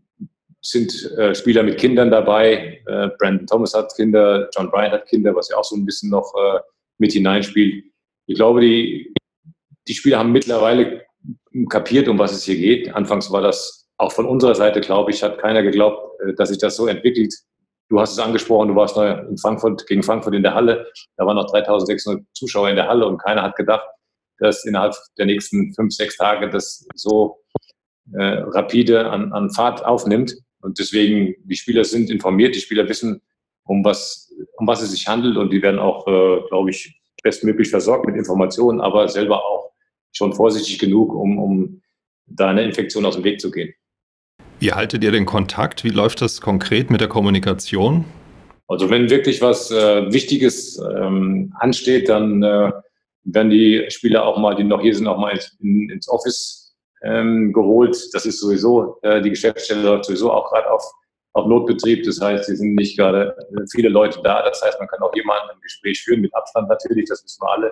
sind 0.65 1.11
äh, 1.17 1.35
Spieler 1.35 1.61
mit 1.63 1.77
Kindern 1.77 2.09
dabei. 2.09 2.81
Äh, 2.87 3.09
Brandon 3.19 3.45
Thomas 3.45 3.73
hat 3.75 3.95
Kinder, 3.95 4.49
John 4.55 4.71
Bryant 4.71 4.93
hat 4.93 5.07
Kinder, 5.07 5.35
was 5.35 5.49
ja 5.49 5.57
auch 5.57 5.63
so 5.63 5.75
ein 5.75 5.85
bisschen 5.85 6.09
noch 6.09 6.33
äh, 6.35 6.59
mit 6.97 7.13
hineinspielt. 7.13 7.85
Ich 8.25 8.35
glaube, 8.35 8.61
die, 8.61 9.13
die 9.87 9.93
Spieler 9.93 10.17
haben 10.17 10.31
mittlerweile 10.31 11.03
kapiert, 11.69 12.07
um 12.07 12.17
was 12.17 12.31
es 12.31 12.43
hier 12.43 12.55
geht. 12.55 12.93
Anfangs 12.95 13.31
war 13.31 13.41
das 13.41 13.87
auch 13.97 14.11
von 14.11 14.25
unserer 14.25 14.55
Seite, 14.55 14.81
glaube 14.81 15.11
ich, 15.11 15.21
hat 15.21 15.37
keiner 15.37 15.61
geglaubt, 15.61 16.19
äh, 16.21 16.33
dass 16.33 16.49
sich 16.49 16.57
das 16.57 16.75
so 16.75 16.87
entwickelt. 16.87 17.33
Du 17.89 17.99
hast 17.99 18.13
es 18.13 18.19
angesprochen, 18.19 18.69
du 18.69 18.75
warst 18.75 18.97
in 18.97 19.37
Frankfurt, 19.37 19.85
gegen 19.85 20.01
Frankfurt 20.01 20.33
in 20.33 20.41
der 20.41 20.55
Halle. 20.55 20.87
Da 21.17 21.27
waren 21.27 21.35
noch 21.35 21.51
3600 21.51 22.25
Zuschauer 22.33 22.69
in 22.69 22.75
der 22.75 22.87
Halle 22.87 23.05
und 23.05 23.19
keiner 23.19 23.43
hat 23.43 23.55
gedacht, 23.55 23.85
dass 24.39 24.65
innerhalb 24.65 24.95
der 25.19 25.27
nächsten 25.27 25.71
fünf, 25.75 25.93
sechs 25.93 26.17
Tage 26.17 26.49
das 26.49 26.87
so 26.95 27.43
äh, 28.13 28.39
rapide 28.47 29.11
an, 29.11 29.31
an 29.33 29.51
Fahrt 29.51 29.85
aufnimmt. 29.85 30.35
Und 30.65 30.79
deswegen, 30.79 31.35
die 31.43 31.55
Spieler 31.55 31.83
sind 31.83 32.09
informiert, 32.09 32.55
die 32.55 32.59
Spieler 32.59 32.89
wissen, 32.89 33.21
um 33.65 33.85
was, 33.85 34.33
um 34.57 34.65
was 34.65 34.81
es 34.81 34.91
sich 34.91 35.07
handelt 35.07 35.37
und 35.37 35.53
die 35.53 35.61
werden 35.61 35.79
auch, 35.79 36.07
äh, 36.07 36.41
glaube 36.49 36.71
ich, 36.71 36.99
bestmöglich 37.21 37.69
versorgt 37.69 38.07
mit 38.07 38.15
Informationen, 38.15 38.81
aber 38.81 39.07
selber 39.07 39.45
auch 39.45 39.71
schon 40.11 40.33
vorsichtig 40.33 40.79
genug, 40.79 41.13
um, 41.13 41.37
um 41.37 41.81
da 42.25 42.49
eine 42.49 42.63
Infektion 42.63 43.05
aus 43.05 43.13
dem 43.13 43.23
Weg 43.23 43.39
zu 43.39 43.51
gehen. 43.51 43.73
Wie 44.59 44.73
haltet 44.73 45.03
ihr 45.03 45.11
den 45.11 45.27
Kontakt? 45.27 45.83
Wie 45.83 45.89
läuft 45.89 46.21
das 46.21 46.41
konkret 46.41 46.89
mit 46.89 46.99
der 46.99 47.09
Kommunikation? 47.09 48.03
Also 48.67 48.89
wenn 48.89 49.11
wirklich 49.11 49.43
was 49.43 49.69
äh, 49.69 50.11
Wichtiges 50.11 50.81
ähm, 50.97 51.53
ansteht, 51.59 52.09
dann 52.09 52.41
äh, 52.41 52.71
werden 53.25 53.51
die 53.51 53.85
Spieler 53.89 54.25
auch 54.25 54.39
mal, 54.39 54.55
die 54.55 54.63
noch 54.63 54.81
hier 54.81 54.95
sind, 54.95 55.05
auch 55.05 55.19
mal 55.19 55.39
in, 55.59 55.91
ins 55.91 56.09
Office 56.09 56.64
ähm, 57.05 57.53
geholt. 57.53 57.95
Das 58.13 58.25
ist 58.25 58.39
sowieso, 58.39 58.97
äh, 59.03 59.21
die 59.21 59.29
Geschäftsstelle 59.29 59.83
läuft 59.83 60.05
sowieso 60.05 60.31
auch 60.31 60.51
gerade 60.51 60.69
auf, 60.69 60.83
auf 61.33 61.47
Notbetrieb. 61.47 62.03
Das 62.03 62.19
heißt, 62.19 62.49
es 62.49 62.59
sind 62.59 62.75
nicht 62.75 62.97
gerade 62.97 63.35
äh, 63.37 63.61
viele 63.71 63.89
Leute 63.89 64.19
da. 64.23 64.43
Das 64.43 64.61
heißt, 64.61 64.79
man 64.79 64.87
kann 64.87 65.01
auch 65.01 65.15
jemanden 65.15 65.51
ein 65.51 65.61
Gespräch 65.61 66.01
führen, 66.03 66.21
mit 66.21 66.33
Abstand 66.35 66.67
natürlich, 66.67 67.05
das 67.07 67.23
wissen 67.23 67.41
wir 67.41 67.51
alle, 67.51 67.71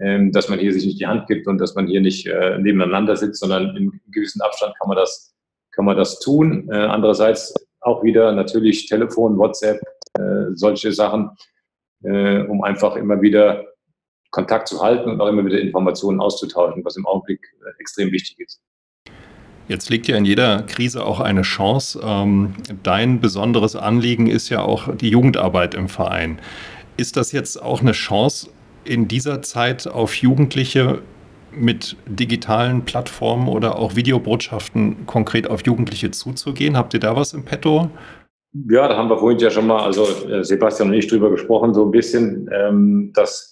ähm, 0.00 0.32
dass 0.32 0.48
man 0.48 0.58
hier 0.58 0.72
sich 0.72 0.86
nicht 0.86 1.00
die 1.00 1.06
Hand 1.06 1.26
gibt 1.26 1.46
und 1.46 1.58
dass 1.58 1.74
man 1.74 1.86
hier 1.86 2.00
nicht 2.00 2.26
äh, 2.26 2.58
nebeneinander 2.58 3.16
sitzt, 3.16 3.40
sondern 3.40 3.76
in 3.76 4.00
gewissem 4.10 4.40
Abstand 4.40 4.74
kann 4.78 4.88
man 4.88 4.96
das, 4.96 5.34
kann 5.72 5.84
man 5.84 5.96
das 5.96 6.18
tun. 6.20 6.68
Äh, 6.70 6.76
andererseits 6.76 7.54
auch 7.80 8.02
wieder 8.02 8.32
natürlich 8.32 8.86
Telefon, 8.86 9.36
WhatsApp, 9.38 9.80
äh, 10.18 10.54
solche 10.54 10.92
Sachen, 10.92 11.30
äh, 12.04 12.42
um 12.42 12.62
einfach 12.62 12.96
immer 12.96 13.20
wieder 13.20 13.71
Kontakt 14.32 14.66
zu 14.66 14.82
halten 14.82 15.10
und 15.10 15.20
auch 15.20 15.28
immer 15.28 15.44
wieder 15.46 15.60
Informationen 15.60 16.20
auszutauschen, 16.20 16.84
was 16.84 16.96
im 16.96 17.06
Augenblick 17.06 17.40
äh, 17.64 17.80
extrem 17.80 18.10
wichtig 18.10 18.40
ist. 18.40 18.60
Jetzt 19.68 19.88
liegt 19.90 20.08
ja 20.08 20.16
in 20.16 20.24
jeder 20.24 20.62
Krise 20.62 21.06
auch 21.06 21.20
eine 21.20 21.42
Chance. 21.42 22.00
Ähm, 22.02 22.54
dein 22.82 23.20
besonderes 23.20 23.76
Anliegen 23.76 24.26
ist 24.26 24.48
ja 24.48 24.62
auch 24.62 24.94
die 24.96 25.10
Jugendarbeit 25.10 25.74
im 25.74 25.88
Verein. 25.88 26.40
Ist 26.96 27.16
das 27.16 27.30
jetzt 27.30 27.62
auch 27.62 27.80
eine 27.80 27.92
Chance, 27.92 28.50
in 28.84 29.06
dieser 29.06 29.42
Zeit 29.42 29.86
auf 29.86 30.16
Jugendliche 30.16 31.02
mit 31.52 31.96
digitalen 32.06 32.84
Plattformen 32.84 33.46
oder 33.46 33.78
auch 33.78 33.94
Videobotschaften 33.94 35.06
konkret 35.06 35.48
auf 35.48 35.64
Jugendliche 35.64 36.10
zuzugehen? 36.10 36.76
Habt 36.76 36.94
ihr 36.94 37.00
da 37.00 37.14
was 37.14 37.32
im 37.32 37.44
Petto? 37.44 37.90
Ja, 38.68 38.88
da 38.88 38.96
haben 38.96 39.08
wir 39.08 39.18
vorhin 39.18 39.38
ja 39.38 39.50
schon 39.50 39.66
mal, 39.66 39.82
also 39.82 40.06
äh, 40.28 40.42
Sebastian 40.42 40.88
und 40.88 40.94
ich 40.94 41.06
drüber 41.06 41.30
gesprochen, 41.30 41.72
so 41.72 41.84
ein 41.84 41.90
bisschen, 41.90 42.50
ähm, 42.52 43.12
dass 43.14 43.51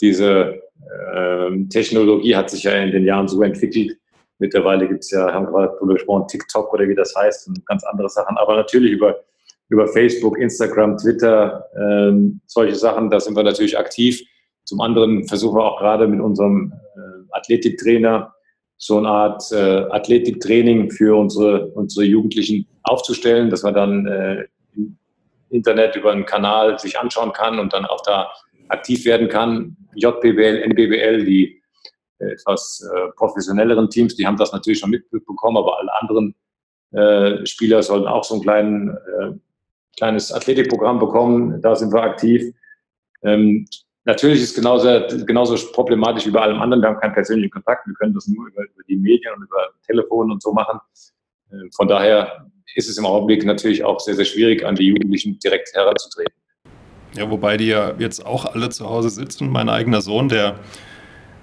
diese 0.00 0.60
ähm, 1.14 1.68
Technologie 1.68 2.36
hat 2.36 2.50
sich 2.50 2.64
ja 2.64 2.72
in 2.72 2.92
den 2.92 3.04
Jahren 3.04 3.28
so 3.28 3.42
entwickelt. 3.42 3.96
Mittlerweile 4.38 4.86
gibt 4.86 5.00
es 5.00 5.10
ja, 5.10 5.32
haben 5.32 5.46
gerade 5.46 5.72
darüber 5.74 5.94
gesprochen, 5.94 6.28
TikTok 6.28 6.72
oder 6.72 6.86
wie 6.88 6.94
das 6.94 7.14
heißt 7.16 7.48
und 7.48 7.64
ganz 7.66 7.84
andere 7.84 8.08
Sachen. 8.08 8.36
Aber 8.36 8.56
natürlich 8.56 8.92
über, 8.92 9.16
über 9.68 9.88
Facebook, 9.88 10.38
Instagram, 10.38 10.98
Twitter, 10.98 11.64
ähm, 11.76 12.40
solche 12.46 12.74
Sachen, 12.74 13.10
da 13.10 13.18
sind 13.18 13.34
wir 13.34 13.42
natürlich 13.42 13.78
aktiv. 13.78 14.22
Zum 14.64 14.80
anderen 14.80 15.26
versuchen 15.26 15.56
wir 15.56 15.64
auch 15.64 15.78
gerade 15.78 16.06
mit 16.06 16.20
unserem 16.20 16.72
äh, 16.72 17.32
Athletiktrainer 17.32 18.34
so 18.78 18.98
eine 18.98 19.08
Art 19.08 19.42
äh, 19.52 19.86
Athletiktraining 19.90 20.90
für 20.90 21.16
unsere, 21.18 21.68
unsere 21.68 22.04
Jugendlichen 22.04 22.66
aufzustellen, 22.82 23.48
dass 23.48 23.62
man 23.62 23.74
dann 23.74 24.06
äh, 24.06 24.44
im 24.74 24.98
Internet 25.48 25.96
über 25.96 26.12
einen 26.12 26.26
Kanal 26.26 26.78
sich 26.78 26.98
anschauen 26.98 27.32
kann 27.32 27.58
und 27.58 27.72
dann 27.72 27.86
auch 27.86 28.02
da 28.02 28.30
aktiv 28.68 29.04
werden 29.04 29.28
kann. 29.28 29.76
JBL, 29.94 30.62
NBBL, 30.70 31.24
die 31.24 31.62
äh, 32.18 32.32
etwas 32.32 32.86
äh, 32.94 33.08
professionelleren 33.16 33.88
Teams, 33.90 34.16
die 34.16 34.26
haben 34.26 34.36
das 34.36 34.52
natürlich 34.52 34.78
schon 34.78 34.90
mitbekommen, 34.90 35.56
aber 35.56 35.78
alle 35.78 35.92
anderen 36.00 36.34
äh, 36.92 37.46
Spieler 37.46 37.82
sollen 37.82 38.06
auch 38.06 38.24
so 38.24 38.36
ein 38.36 38.42
kleinen, 38.42 38.90
äh, 38.90 39.32
kleines 39.96 40.32
Athletikprogramm 40.32 40.98
bekommen. 40.98 41.60
Da 41.62 41.74
sind 41.74 41.92
wir 41.92 42.02
aktiv. 42.02 42.54
Ähm, 43.22 43.66
Natürlich 44.06 44.40
ist 44.40 44.50
es 44.50 44.54
genauso, 44.54 44.86
genauso 45.26 45.56
problematisch 45.72 46.26
wie 46.26 46.30
bei 46.30 46.40
allem 46.40 46.62
anderen. 46.62 46.80
Wir 46.80 46.90
haben 46.90 47.00
keinen 47.00 47.14
persönlichen 47.14 47.50
Kontakt. 47.50 47.88
Wir 47.88 47.94
können 47.94 48.14
das 48.14 48.28
nur 48.28 48.46
über, 48.46 48.62
über 48.62 48.84
die 48.88 48.94
Medien 48.94 49.34
und 49.34 49.42
über 49.42 49.66
Telefon 49.84 50.30
und 50.30 50.40
so 50.40 50.52
machen. 50.52 50.78
Von 51.74 51.88
daher 51.88 52.46
ist 52.76 52.88
es 52.88 52.98
im 52.98 53.04
Augenblick 53.04 53.44
natürlich 53.44 53.82
auch 53.82 53.98
sehr, 53.98 54.14
sehr 54.14 54.24
schwierig, 54.24 54.64
an 54.64 54.76
die 54.76 54.86
Jugendlichen 54.86 55.40
direkt 55.40 55.74
heranzutreten. 55.74 56.32
Ja, 57.14 57.30
wobei 57.30 57.56
die 57.56 57.66
ja 57.66 57.94
jetzt 57.98 58.24
auch 58.24 58.44
alle 58.44 58.68
zu 58.68 58.88
Hause 58.88 59.10
sitzen. 59.10 59.50
Mein 59.50 59.68
eigener 59.68 60.00
Sohn, 60.00 60.28
der 60.28 60.56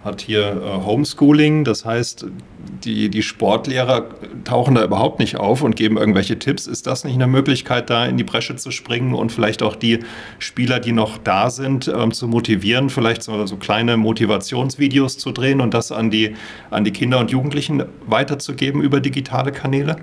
hat 0.03 0.21
hier 0.21 0.61
äh, 0.61 0.85
Homeschooling, 0.85 1.63
das 1.63 1.85
heißt, 1.85 2.25
die, 2.83 3.09
die 3.09 3.23
Sportlehrer 3.23 4.09
tauchen 4.43 4.75
da 4.75 4.83
überhaupt 4.83 5.19
nicht 5.19 5.37
auf 5.37 5.61
und 5.61 5.75
geben 5.75 5.97
irgendwelche 5.97 6.37
Tipps. 6.37 6.67
Ist 6.67 6.87
das 6.87 7.05
nicht 7.05 7.13
eine 7.13 7.27
Möglichkeit, 7.27 7.89
da 7.89 8.05
in 8.05 8.17
die 8.17 8.23
Bresche 8.23 8.55
zu 8.57 8.71
springen 8.71 9.13
und 9.13 9.31
vielleicht 9.31 9.63
auch 9.63 9.75
die 9.75 9.99
Spieler, 10.39 10.79
die 10.79 10.91
noch 10.91 11.17
da 11.17 11.49
sind, 11.49 11.87
ähm, 11.87 12.11
zu 12.11 12.27
motivieren, 12.27 12.89
vielleicht 12.89 13.23
so, 13.23 13.45
so, 13.45 13.55
kleine 13.55 13.95
Motivationsvideos 13.95 15.17
zu 15.17 15.31
drehen 15.31 15.61
und 15.61 15.73
das 15.73 15.91
an 15.91 16.11
die, 16.11 16.35
an 16.69 16.83
die 16.83 16.91
Kinder 16.91 17.19
und 17.19 17.31
Jugendlichen 17.31 17.85
weiterzugeben 18.05 18.81
über 18.81 18.99
digitale 18.99 19.51
Kanäle? 19.53 19.95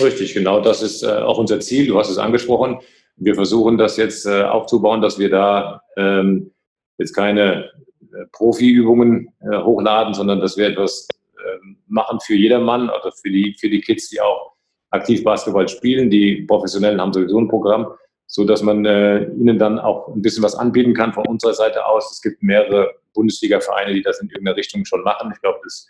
Richtig, 0.00 0.34
genau 0.34 0.60
das 0.60 0.82
ist 0.82 1.02
äh, 1.02 1.08
auch 1.08 1.38
unser 1.38 1.60
Ziel. 1.60 1.86
Du 1.86 1.98
hast 1.98 2.10
es 2.10 2.18
angesprochen. 2.18 2.78
Wir 3.20 3.34
versuchen 3.34 3.76
das 3.76 3.98
jetzt 3.98 4.26
äh, 4.26 4.44
aufzubauen, 4.44 5.02
dass 5.02 5.18
wir 5.18 5.28
da 5.28 5.82
ähm, 5.98 6.52
jetzt 6.96 7.12
keine 7.12 7.66
äh, 8.12 8.26
Profiübungen 8.32 9.28
äh, 9.40 9.58
hochladen, 9.58 10.14
sondern 10.14 10.40
dass 10.40 10.56
wir 10.56 10.68
etwas 10.68 11.06
äh, 11.36 11.58
machen 11.86 12.18
für 12.20 12.34
jedermann, 12.34 12.88
also 12.88 13.10
für 13.10 13.30
die, 13.30 13.54
für 13.60 13.68
die 13.68 13.82
Kids, 13.82 14.08
die 14.08 14.22
auch 14.22 14.52
aktiv 14.88 15.22
Basketball 15.22 15.68
spielen. 15.68 16.08
Die 16.08 16.42
Professionellen 16.46 16.98
haben 16.98 17.12
sowieso 17.12 17.38
ein 17.38 17.48
Programm, 17.48 17.92
so 18.26 18.44
dass 18.44 18.62
man 18.62 18.86
äh, 18.86 19.24
ihnen 19.24 19.58
dann 19.58 19.78
auch 19.78 20.08
ein 20.08 20.22
bisschen 20.22 20.42
was 20.42 20.54
anbieten 20.54 20.94
kann 20.94 21.12
von 21.12 21.26
unserer 21.26 21.52
Seite 21.52 21.86
aus. 21.86 22.10
Es 22.10 22.22
gibt 22.22 22.42
mehrere 22.42 22.94
Bundesliga-Vereine, 23.12 23.92
die 23.92 24.02
das 24.02 24.20
in 24.22 24.28
irgendeiner 24.28 24.56
Richtung 24.56 24.86
schon 24.86 25.02
machen. 25.02 25.30
Ich 25.34 25.42
glaube, 25.42 25.58
das, 25.62 25.88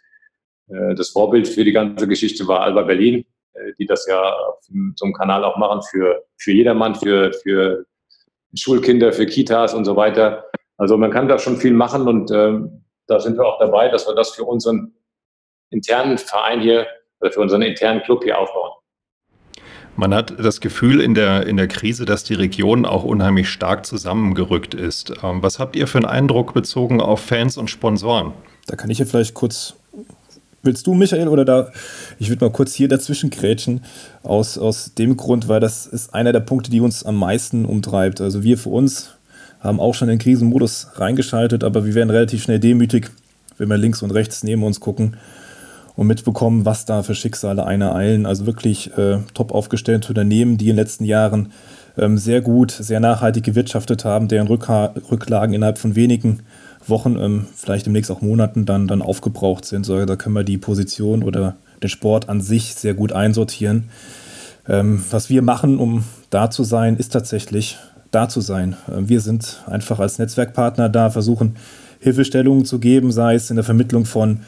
äh, 0.68 0.96
das 0.96 1.10
Vorbild 1.10 1.46
für 1.46 1.64
die 1.64 1.72
ganze 1.72 2.08
Geschichte 2.08 2.49
war 2.49 2.62
Alba 2.62 2.82
Berlin, 2.82 3.25
die 3.78 3.87
das 3.87 4.07
ja 4.07 4.21
auf 4.21 4.59
so 4.95 5.04
einem 5.04 5.14
Kanal 5.14 5.45
auch 5.45 5.57
machen 5.57 5.83
für, 5.83 6.23
für 6.37 6.52
jedermann, 6.52 6.95
für, 6.95 7.33
für 7.33 7.85
Schulkinder, 8.54 9.12
für 9.12 9.26
Kitas 9.26 9.75
und 9.75 9.85
so 9.85 9.97
weiter. 9.97 10.45
Also 10.76 10.97
man 10.97 11.11
kann 11.11 11.28
da 11.28 11.38
schon 11.38 11.57
viel 11.57 11.73
machen 11.73 12.09
und 12.09 12.30
ähm, 12.30 12.85
da 13.07 13.21
sind 13.21 13.37
wir 13.37 13.47
auch 13.47 13.59
dabei, 13.59 13.88
dass 13.88 14.07
wir 14.07 14.14
das 14.14 14.30
für 14.30 14.45
unseren 14.45 14.95
internen 15.71 16.19
Verein 16.19 16.61
hier 16.61 16.87
oder 17.21 17.33
für 17.33 17.40
unseren 17.40 17.62
internen 17.62 18.02
Club 18.02 18.25
hier 18.25 18.38
aufbauen. 18.38 18.73
Man 19.97 20.14
hat 20.14 20.35
das 20.38 20.61
Gefühl 20.61 21.00
in 21.00 21.14
der, 21.14 21.47
in 21.47 21.57
der 21.57 21.69
Krise, 21.69 22.07
dass 22.07 22.25
die 22.25 22.35
Region 22.35 22.87
auch 22.87 23.04
unheimlich 23.04 23.50
stark 23.50 23.85
zusammengerückt 23.85 24.73
ist. 24.73 25.12
Ähm, 25.23 25.42
was 25.42 25.59
habt 25.59 25.76
ihr 25.76 25.87
für 25.87 25.99
einen 25.99 26.07
Eindruck 26.07 26.54
bezogen 26.54 27.00
auf 27.00 27.21
Fans 27.21 27.59
und 27.59 27.69
Sponsoren? 27.69 28.33
Da 28.66 28.76
kann 28.76 28.88
ich 28.90 28.99
ja 28.99 29.04
vielleicht 29.04 29.35
kurz. 29.35 29.76
Willst 30.62 30.87
du, 30.87 30.93
Michael, 30.93 31.29
oder 31.29 31.47
da? 31.47 31.71
Ich 32.19 32.29
würde 32.29 32.45
mal 32.45 32.52
kurz 32.52 32.75
hier 32.75 32.88
dazwischen 32.88 33.31
grätschen. 33.31 33.81
Aus, 34.23 34.59
aus 34.59 34.93
dem 34.93 35.17
Grund, 35.17 35.49
weil 35.49 35.61
das 35.61 35.87
ist 35.87 36.12
einer 36.12 36.33
der 36.33 36.40
Punkte, 36.40 36.71
die 36.71 36.81
uns 36.81 37.02
am 37.02 37.17
meisten 37.17 37.64
umtreibt. 37.64 38.21
Also 38.21 38.43
wir 38.43 38.59
für 38.59 38.69
uns 38.69 39.14
haben 39.61 39.81
auch 39.81 39.95
schon 39.95 40.09
den 40.09 40.19
Krisenmodus 40.19 40.88
reingeschaltet, 40.97 41.64
aber 41.64 41.87
wir 41.87 41.95
werden 41.95 42.11
relativ 42.11 42.43
schnell 42.43 42.59
demütig, 42.59 43.11
wenn 43.57 43.71
wir 43.71 43.79
links 43.79 44.02
und 44.02 44.11
rechts 44.11 44.43
neben 44.43 44.62
uns 44.62 44.81
gucken 44.81 45.17
und 45.97 46.07
mitbekommen, 46.07 46.67
was 46.67 46.85
da 46.85 47.02
für 47.02 47.14
Schicksale 47.14 47.64
eine 47.64 47.95
eilen. 47.95 48.26
Also 48.26 48.45
wirklich 48.45 48.97
äh, 48.99 49.19
top 49.33 49.52
aufgestellte 49.52 50.09
Unternehmen, 50.09 50.59
die 50.59 50.67
in 50.67 50.76
den 50.76 50.85
letzten 50.85 51.05
Jahren 51.05 51.52
ähm, 51.97 52.19
sehr 52.19 52.43
gut, 52.43 52.71
sehr 52.71 53.00
nachhaltig 53.00 53.45
gewirtschaftet 53.45 54.05
haben, 54.05 54.29
deren 54.29 54.47
Rückha 54.47 54.93
Rücklagen 55.11 55.55
innerhalb 55.55 55.79
von 55.79 55.95
wenigen 55.95 56.40
Wochen, 56.87 57.16
ähm, 57.18 57.46
vielleicht 57.54 57.87
demnächst 57.87 58.10
auch 58.10 58.20
Monaten 58.20 58.66
dann, 58.66 58.88
dann 58.88 59.02
aufgebraucht 59.02 59.64
sind. 59.64 59.84
So, 59.84 60.04
da 60.04 60.16
können 60.16 60.34
wir 60.34 60.44
die 60.44 60.58
Position 60.58 61.22
oder 61.22 61.56
den 61.82 61.90
Sport 61.90 62.28
an 62.28 62.40
sich 62.40 62.75
sehr 62.75 62.94
gut 62.94 63.12
einsortieren. 63.12 63.84
Ähm, 64.68 65.02
was 65.10 65.30
wir 65.30 65.42
machen, 65.42 65.78
um 65.78 66.04
da 66.30 66.50
zu 66.50 66.64
sein, 66.64 66.96
ist 66.96 67.12
tatsächlich 67.12 67.78
da 68.10 68.28
zu 68.28 68.40
sein. 68.40 68.76
Äh, 68.88 69.08
wir 69.08 69.20
sind 69.20 69.62
einfach 69.66 69.99
als 69.99 70.18
Netzwerkpartner 70.18 70.88
da, 70.88 71.10
versuchen 71.10 71.56
Hilfestellungen 72.00 72.64
zu 72.64 72.78
geben, 72.78 73.12
sei 73.12 73.34
es 73.34 73.50
in 73.50 73.56
der 73.56 73.64
Vermittlung 73.64 74.06
von 74.06 74.40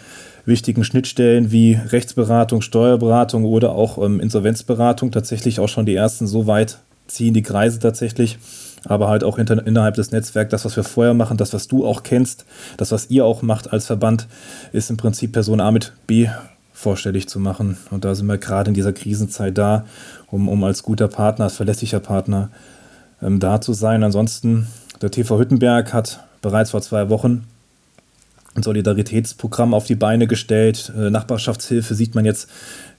wichtigen 0.44 0.84
Schnittstellen 0.84 1.52
wie 1.52 1.74
Rechtsberatung, 1.74 2.62
Steuerberatung 2.62 3.44
oder 3.44 3.72
auch 3.72 4.02
ähm, 4.02 4.20
Insolvenzberatung. 4.20 5.12
Tatsächlich 5.12 5.60
auch 5.60 5.68
schon 5.68 5.86
die 5.86 5.94
ersten 5.94 6.26
so 6.26 6.46
weit 6.46 6.78
ziehen 7.06 7.34
die 7.34 7.42
Kreise 7.42 7.78
tatsächlich, 7.78 8.38
aber 8.84 9.08
halt 9.08 9.24
auch 9.24 9.38
inter, 9.38 9.66
innerhalb 9.66 9.94
des 9.94 10.10
Netzwerks. 10.10 10.50
Das, 10.50 10.64
was 10.64 10.76
wir 10.76 10.84
vorher 10.84 11.14
machen, 11.14 11.36
das, 11.36 11.52
was 11.52 11.68
du 11.68 11.86
auch 11.86 12.02
kennst, 12.02 12.44
das, 12.76 12.92
was 12.92 13.10
ihr 13.10 13.24
auch 13.24 13.42
macht 13.42 13.72
als 13.72 13.86
Verband, 13.86 14.26
ist 14.72 14.90
im 14.90 14.96
Prinzip 14.96 15.32
Person 15.32 15.60
A 15.60 15.70
mit 15.70 15.92
B 16.06 16.28
vorstellig 16.72 17.28
zu 17.28 17.38
machen. 17.38 17.76
Und 17.90 18.04
da 18.04 18.14
sind 18.14 18.26
wir 18.26 18.38
gerade 18.38 18.68
in 18.68 18.74
dieser 18.74 18.92
Krisenzeit 18.92 19.56
da, 19.56 19.86
um, 20.30 20.48
um 20.48 20.64
als 20.64 20.82
guter 20.82 21.08
Partner, 21.08 21.44
als 21.44 21.56
verlässlicher 21.56 22.00
Partner 22.00 22.50
ähm, 23.22 23.38
da 23.38 23.60
zu 23.60 23.72
sein. 23.72 24.02
Ansonsten, 24.02 24.66
der 25.00 25.10
TV 25.10 25.38
Hüttenberg 25.38 25.92
hat 25.92 26.24
bereits 26.40 26.72
vor 26.72 26.82
zwei 26.82 27.08
Wochen 27.08 27.46
ein 28.54 28.62
Solidaritätsprogramm 28.62 29.74
auf 29.74 29.86
die 29.86 29.94
Beine 29.94 30.26
gestellt. 30.26 30.92
Äh, 30.96 31.10
Nachbarschaftshilfe 31.10 31.94
sieht 31.94 32.14
man 32.14 32.24
jetzt 32.24 32.50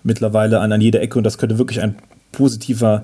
mittlerweile 0.02 0.60
an, 0.60 0.72
an 0.72 0.82
jeder 0.82 1.02
Ecke 1.02 1.18
und 1.18 1.24
das 1.24 1.38
könnte 1.38 1.58
wirklich 1.58 1.82
ein 1.82 1.96
positiver 2.32 3.04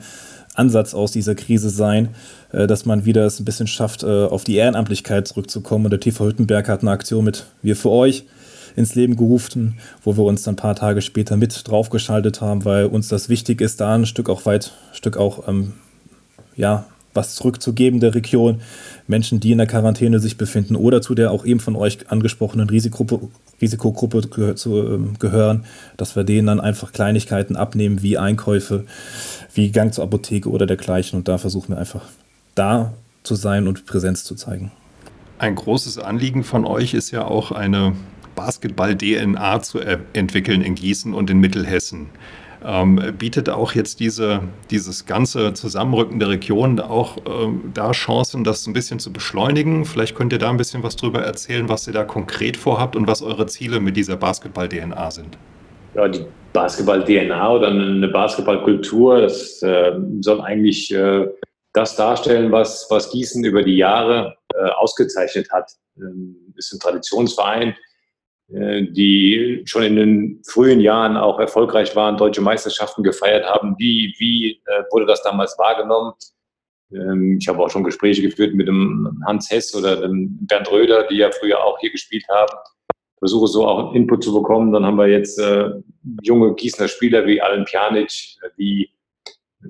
Ansatz 0.60 0.94
aus 0.94 1.12
dieser 1.12 1.36
Krise 1.36 1.70
sein, 1.70 2.10
äh, 2.52 2.68
dass 2.68 2.86
man 2.86 3.06
wieder 3.06 3.26
es 3.26 3.40
ein 3.40 3.46
bisschen 3.46 3.68
schafft, 3.68 4.04
äh, 4.04 4.26
auf 4.26 4.44
die 4.44 4.58
Ehrenamtlichkeit 4.58 5.28
zurückzukommen. 5.28 5.86
Und 5.86 5.92
der 5.92 6.00
TV 6.00 6.28
Hüttenberg 6.28 6.68
hat 6.68 6.82
eine 6.82 6.92
Aktion 6.92 7.26
mit 7.26 7.46
Wir 7.62 7.76
für 7.76 7.90
euch 7.90 8.26
ins 8.76 8.96
Leben 8.96 9.16
gerufen, 9.16 9.80
wo 10.04 10.16
wir 10.16 10.24
uns 10.24 10.44
dann 10.44 10.54
ein 10.54 10.58
paar 10.58 10.76
Tage 10.76 11.02
später 11.02 11.38
mit 11.38 11.68
draufgeschaltet 11.68 12.42
haben, 12.42 12.66
weil 12.66 12.86
uns 12.86 13.08
das 13.08 13.30
wichtig 13.30 13.62
ist, 13.62 13.82
da 13.82 13.96
ein 13.96 14.06
Stück 14.06 14.30
auch 14.30 14.46
weit, 14.46 14.74
Stück 14.94 15.18
auch, 15.18 15.48
ähm, 15.48 15.74
ja, 16.56 16.86
was 17.14 17.36
zurückzugeben 17.36 18.00
der 18.00 18.16
Region, 18.16 18.62
Menschen, 19.08 19.40
die 19.40 19.52
in 19.52 19.58
der 19.58 19.68
Quarantäne 19.68 20.20
sich 20.20 20.38
befinden 20.38 20.76
oder 20.76 21.02
zu 21.02 21.16
der 21.16 21.32
auch 21.32 21.46
eben 21.46 21.60
von 21.60 21.76
euch 21.76 22.10
angesprochenen 22.12 22.70
Risikogruppe, 22.70 23.30
Risikogruppe 23.62 24.56
zu, 24.56 24.78
ähm, 24.78 25.16
gehören, 25.20 25.66
dass 25.98 26.16
wir 26.16 26.24
denen 26.24 26.48
dann 26.48 26.60
einfach 26.60 26.92
Kleinigkeiten 26.92 27.56
abnehmen, 27.56 28.02
wie 28.02 28.18
Einkäufe, 28.18 28.86
wie 29.54 29.72
Gang 29.72 29.94
zur 29.94 30.04
Apotheke 30.04 30.50
oder 30.50 30.66
dergleichen. 30.66 31.18
Und 31.18 31.28
da 31.28 31.38
versuchen 31.38 31.70
wir 31.70 31.78
einfach 31.78 32.04
da 32.56 32.94
zu 33.24 33.36
sein 33.36 33.68
und 33.68 33.86
Präsenz 33.86 34.24
zu 34.24 34.36
zeigen. 34.36 34.72
Ein 35.40 35.56
großes 35.56 35.98
Anliegen 35.98 36.44
von 36.44 36.66
euch 36.66 36.94
ist 36.94 37.12
ja 37.12 37.26
auch 37.26 37.52
eine 37.52 37.94
Basketball-DNA 38.36 39.62
zu 39.62 39.80
entwickeln 39.80 40.62
in 40.62 40.76
Gießen 40.76 41.14
und 41.14 41.30
in 41.30 41.40
Mittelhessen. 41.40 42.08
Ähm, 42.64 43.02
bietet 43.18 43.50
auch 43.50 43.74
jetzt 43.74 44.02
diese, 44.02 44.42
dieses 44.70 45.06
ganze 45.06 45.54
Zusammenrücken 45.54 46.20
der 46.20 46.30
Region 46.30 46.80
auch 46.80 47.18
ähm, 47.26 47.72
da 47.74 47.92
Chancen, 47.92 48.44
das 48.44 48.68
ein 48.68 48.74
bisschen 48.74 49.00
zu 49.00 49.14
beschleunigen? 49.14 49.86
Vielleicht 49.86 50.16
könnt 50.16 50.34
ihr 50.34 50.40
da 50.40 50.50
ein 50.50 50.58
bisschen 50.58 50.84
was 50.84 50.98
drüber 50.98 51.22
erzählen, 51.22 51.70
was 51.70 51.88
ihr 51.88 51.94
da 51.94 52.04
konkret 52.04 52.58
vorhabt 52.58 52.98
und 52.98 53.08
was 53.08 53.22
eure 53.22 53.46
Ziele 53.46 53.80
mit 53.80 53.96
dieser 53.96 54.18
Basketball-DNA 54.18 55.12
sind. 55.12 55.38
Ja, 55.96 56.08
die 56.08 56.26
Basketball-DNA 56.52 57.52
oder 57.52 57.68
eine 57.68 58.08
Basketballkultur, 58.10 59.22
das 59.22 59.62
äh, 59.62 59.94
soll 60.20 60.42
eigentlich 60.42 60.94
äh, 60.94 61.28
das 61.74 61.96
darstellen, 61.96 62.52
was, 62.52 62.88
was 62.90 63.12
Gießen 63.12 63.44
über 63.46 63.64
die 63.64 63.78
Jahre 63.78 64.36
äh, 64.54 64.70
ausgezeichnet 64.78 65.50
hat. 65.52 65.72
Ähm, 65.98 66.36
ist 66.58 66.74
ein 66.74 66.80
Traditionsverein, 66.80 67.76
die 68.52 69.62
schon 69.66 69.84
in 69.84 69.96
den 69.96 70.42
frühen 70.44 70.80
Jahren 70.80 71.18
auch 71.18 71.40
erfolgreich 71.40 71.96
waren, 71.96 72.18
deutsche 72.18 72.42
Meisterschaften 72.42 73.04
gefeiert 73.04 73.46
haben. 73.46 73.76
Wie, 73.78 74.16
wie 74.18 74.62
äh, 74.66 74.84
wurde 74.92 75.06
das 75.06 75.22
damals 75.22 75.56
wahrgenommen? 75.60 76.14
Ähm, 76.92 77.38
ich 77.40 77.48
habe 77.48 77.60
auch 77.60 77.70
schon 77.70 77.84
Gespräche 77.84 78.24
geführt 78.24 78.56
mit 78.56 78.68
dem 78.68 79.22
Hans 79.26 79.52
Hess 79.52 79.76
oder 79.76 80.02
dem 80.02 80.38
Bernd 80.48 80.72
Röder, 80.72 81.08
die 81.08 81.18
ja 81.18 81.30
früher 81.32 81.64
auch 81.64 81.78
hier 81.80 81.92
gespielt 81.92 82.26
haben. 82.30 82.52
Versuche 83.20 83.48
so 83.48 83.68
auch 83.68 83.94
Input 83.94 84.24
zu 84.24 84.34
bekommen. 84.34 84.72
Dann 84.72 84.86
haben 84.86 84.98
wir 84.98 85.08
jetzt 85.08 85.40
äh, 85.40 85.70
junge 86.24 86.56
Gießener 86.56 86.88
Spieler 86.88 87.28
wie 87.28 87.42
Alan 87.42 87.66
Pjanic, 87.66 88.12
wie 88.56 88.90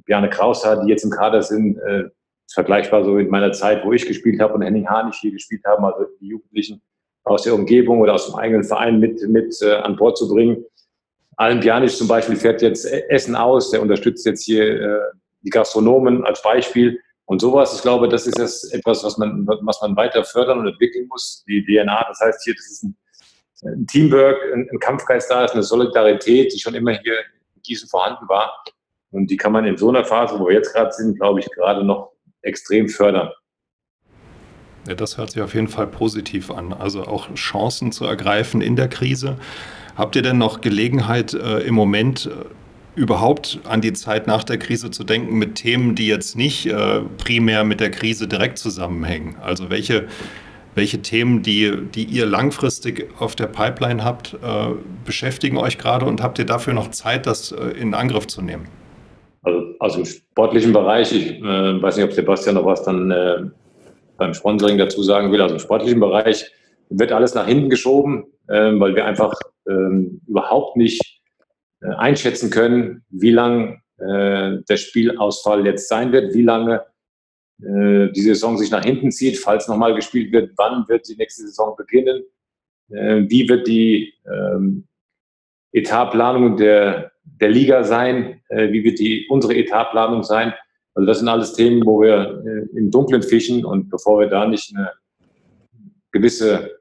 Bjarne 0.06 0.30
Krauser, 0.30 0.84
die 0.84 0.90
jetzt 0.90 1.04
im 1.04 1.12
Kader 1.12 1.42
sind. 1.42 1.78
Äh, 1.80 2.06
vergleichbar 2.54 3.04
so 3.04 3.18
in 3.18 3.30
meiner 3.30 3.52
Zeit, 3.52 3.84
wo 3.86 3.94
ich 3.94 4.08
gespielt 4.08 4.40
habe 4.40 4.54
und 4.54 4.62
Henning 4.62 4.88
Harnig 4.88 5.16
hier 5.16 5.32
gespielt 5.32 5.64
haben, 5.66 5.84
also 5.84 6.06
die 6.20 6.28
Jugendlichen 6.28 6.82
aus 7.24 7.44
der 7.44 7.54
Umgebung 7.54 8.00
oder 8.00 8.14
aus 8.14 8.28
dem 8.28 8.36
eigenen 8.36 8.64
Verein 8.64 9.00
mit, 9.00 9.22
mit 9.30 9.56
äh, 9.62 9.76
an 9.76 9.96
Bord 9.96 10.18
zu 10.18 10.28
bringen. 10.28 10.64
Alan 11.38 11.60
Pjanic 11.60 11.92
zum 11.92 12.08
Beispiel 12.08 12.36
fährt 12.36 12.62
jetzt 12.62 12.86
Essen 12.86 13.36
aus, 13.36 13.72
der 13.72 13.82
unterstützt 13.82 14.26
jetzt 14.26 14.44
hier 14.44 14.82
äh, 14.82 15.00
die 15.42 15.50
Gastronomen 15.50 16.26
als 16.26 16.42
Beispiel. 16.42 17.00
Und 17.26 17.42
sowas, 17.42 17.76
ich 17.76 17.82
glaube, 17.82 18.10
das 18.10 18.26
ist 18.26 18.40
das 18.40 18.64
etwas, 18.72 19.04
was 19.04 19.18
man, 19.18 19.48
was 19.48 19.80
man 19.82 19.96
weiter 19.96 20.24
fördern 20.24 20.60
und 20.60 20.68
entwickeln 20.68 21.08
muss. 21.08 21.44
Die 21.48 21.64
DNA, 21.64 22.06
das 22.10 22.20
heißt 22.20 22.44
hier, 22.44 22.56
das 22.56 22.66
ist 22.66 22.84
ein, 22.84 22.98
ein 23.64 23.88
Teamwork, 23.88 24.38
ein, 24.52 24.68
ein, 24.72 24.80
Kampfgeist 24.80 25.30
da 25.30 25.46
ist, 25.46 25.54
eine 25.54 25.64
Solidarität, 25.64 26.52
die 26.52 26.60
schon 26.60 26.74
immer 26.74 26.92
hier 26.92 27.14
in 27.56 27.62
Gießen 27.62 27.88
vorhanden 27.88 28.28
war. 28.28 28.52
Und 29.12 29.30
die 29.30 29.38
kann 29.38 29.52
man 29.52 29.66
in 29.66 29.78
so 29.78 29.90
einer 29.90 30.04
Phase, 30.04 30.40
wo 30.40 30.48
wir 30.48 30.56
jetzt 30.56 30.74
gerade 30.74 30.92
sind, 30.92 31.18
glaube 31.20 31.40
ich, 31.40 31.50
gerade 31.52 31.84
noch 31.84 32.14
extrem 32.42 32.90
fördern. 32.90 33.30
Ja, 34.88 34.96
das 34.96 35.18
hört 35.18 35.32
sich 35.32 35.42
auf 35.42 35.54
jeden 35.54 35.68
Fall 35.68 35.88
positiv 35.88 36.52
an. 36.52 36.74
Also 36.74 37.04
auch 37.04 37.34
Chancen 37.36 37.92
zu 37.92 38.06
ergreifen 38.06 38.62
in 38.62 38.76
der 38.76 38.88
Krise. 38.88 39.36
Habt 39.96 40.16
ihr 40.16 40.22
denn 40.22 40.38
noch 40.38 40.62
Gelegenheit 40.62 41.34
äh, 41.34 41.60
im 41.60 41.76
Moment 41.76 42.28
äh, 42.28 43.00
überhaupt 43.00 43.60
an 43.66 43.82
die 43.82 43.94
Zeit 43.94 44.28
nach 44.28 44.44
der 44.44 44.58
Krise 44.58 44.92
zu 44.92 45.04
denken 45.04 45.38
mit 45.38 45.56
Themen, 45.56 45.96
die 45.96 46.08
jetzt 46.08 46.38
nicht 46.38 46.66
äh, 46.66 47.02
primär 47.18 47.64
mit 47.64 47.82
der 47.82 47.92
Krise 47.92 48.28
direkt 48.28 48.58
zusammenhängen? 48.58 49.36
Also 49.42 49.70
welche, 49.70 50.08
welche 50.76 51.02
Themen, 51.02 51.44
die, 51.44 51.74
die 51.94 52.06
ihr 52.06 52.26
langfristig 52.26 53.10
auf 53.20 53.36
der 53.36 53.48
Pipeline 53.48 54.04
habt, 54.04 54.36
äh, 54.36 54.70
beschäftigen 55.04 55.58
euch 55.58 55.78
gerade 55.78 56.06
und 56.06 56.24
habt 56.24 56.40
ihr 56.40 56.46
dafür 56.46 56.74
noch 56.74 56.92
Zeit, 56.92 57.26
das 57.26 57.52
äh, 57.52 57.72
in 57.80 57.94
Angriff 57.94 58.28
zu 58.28 58.42
nehmen? 58.42 58.68
Also, 59.44 59.60
also 59.80 60.00
im 60.00 60.06
sportlichen 60.06 60.74
Bereich, 60.74 61.14
ich 61.14 61.42
weiß 61.42 61.96
nicht, 61.96 62.06
ob 62.06 62.12
Sebastian 62.12 62.56
noch 62.56 62.66
was 62.66 62.84
dann 62.84 63.54
beim 64.20 64.34
Sponsoring 64.34 64.78
dazu 64.78 65.02
sagen 65.02 65.32
will, 65.32 65.42
also 65.42 65.56
im 65.56 65.60
sportlichen 65.60 66.00
Bereich 66.00 66.52
wird 66.90 67.12
alles 67.12 67.34
nach 67.34 67.48
hinten 67.48 67.70
geschoben, 67.70 68.26
ähm, 68.50 68.80
weil 68.80 68.96
wir 68.96 69.06
einfach 69.06 69.34
ähm, 69.68 70.22
überhaupt 70.28 70.76
nicht 70.76 71.22
äh, 71.82 71.94
einschätzen 71.96 72.50
können, 72.50 73.06
wie 73.10 73.32
lang 73.32 73.82
äh, 73.98 74.58
der 74.68 74.78
Spielausfall 74.78 75.66
jetzt 75.66 75.88
sein 75.88 76.12
wird, 76.12 76.34
wie 76.34 76.42
lange 76.42 76.86
äh, 77.62 78.12
die 78.12 78.22
Saison 78.22 78.58
sich 78.58 78.72
nach 78.72 78.84
hinten 78.84 79.12
zieht, 79.12 79.38
falls 79.38 79.68
nochmal 79.68 79.96
gespielt 79.96 80.32
wird, 80.32 80.52
wann 80.58 80.88
wird 80.88 81.08
die 81.08 81.16
nächste 81.16 81.44
Saison 81.44 81.76
beginnen, 81.76 82.24
wie 82.92 83.48
wird 83.48 83.68
die 83.68 84.16
ähm, 84.26 84.88
Etatplanung 85.74 86.58
der, 86.58 87.12
der 87.24 87.50
Liga 87.50 87.84
sein, 87.84 88.42
wie 88.50 88.84
wird 88.84 88.98
die, 88.98 89.28
unsere 89.30 89.54
Etatplanung 89.54 90.24
sein. 90.24 90.56
Also 91.00 91.08
das 91.08 91.20
sind 91.20 91.30
alles 91.30 91.54
Themen, 91.54 91.86
wo 91.86 92.02
wir 92.02 92.44
äh, 92.46 92.78
im 92.78 92.92
Dunkeln 92.92 93.24
fischen 93.24 93.64
und 93.64 93.90
bevor 93.90 94.20
wir 94.20 94.28
da 94.28 94.46
nicht 94.46 94.76
eine 94.76 94.92
gewisse 96.12 96.78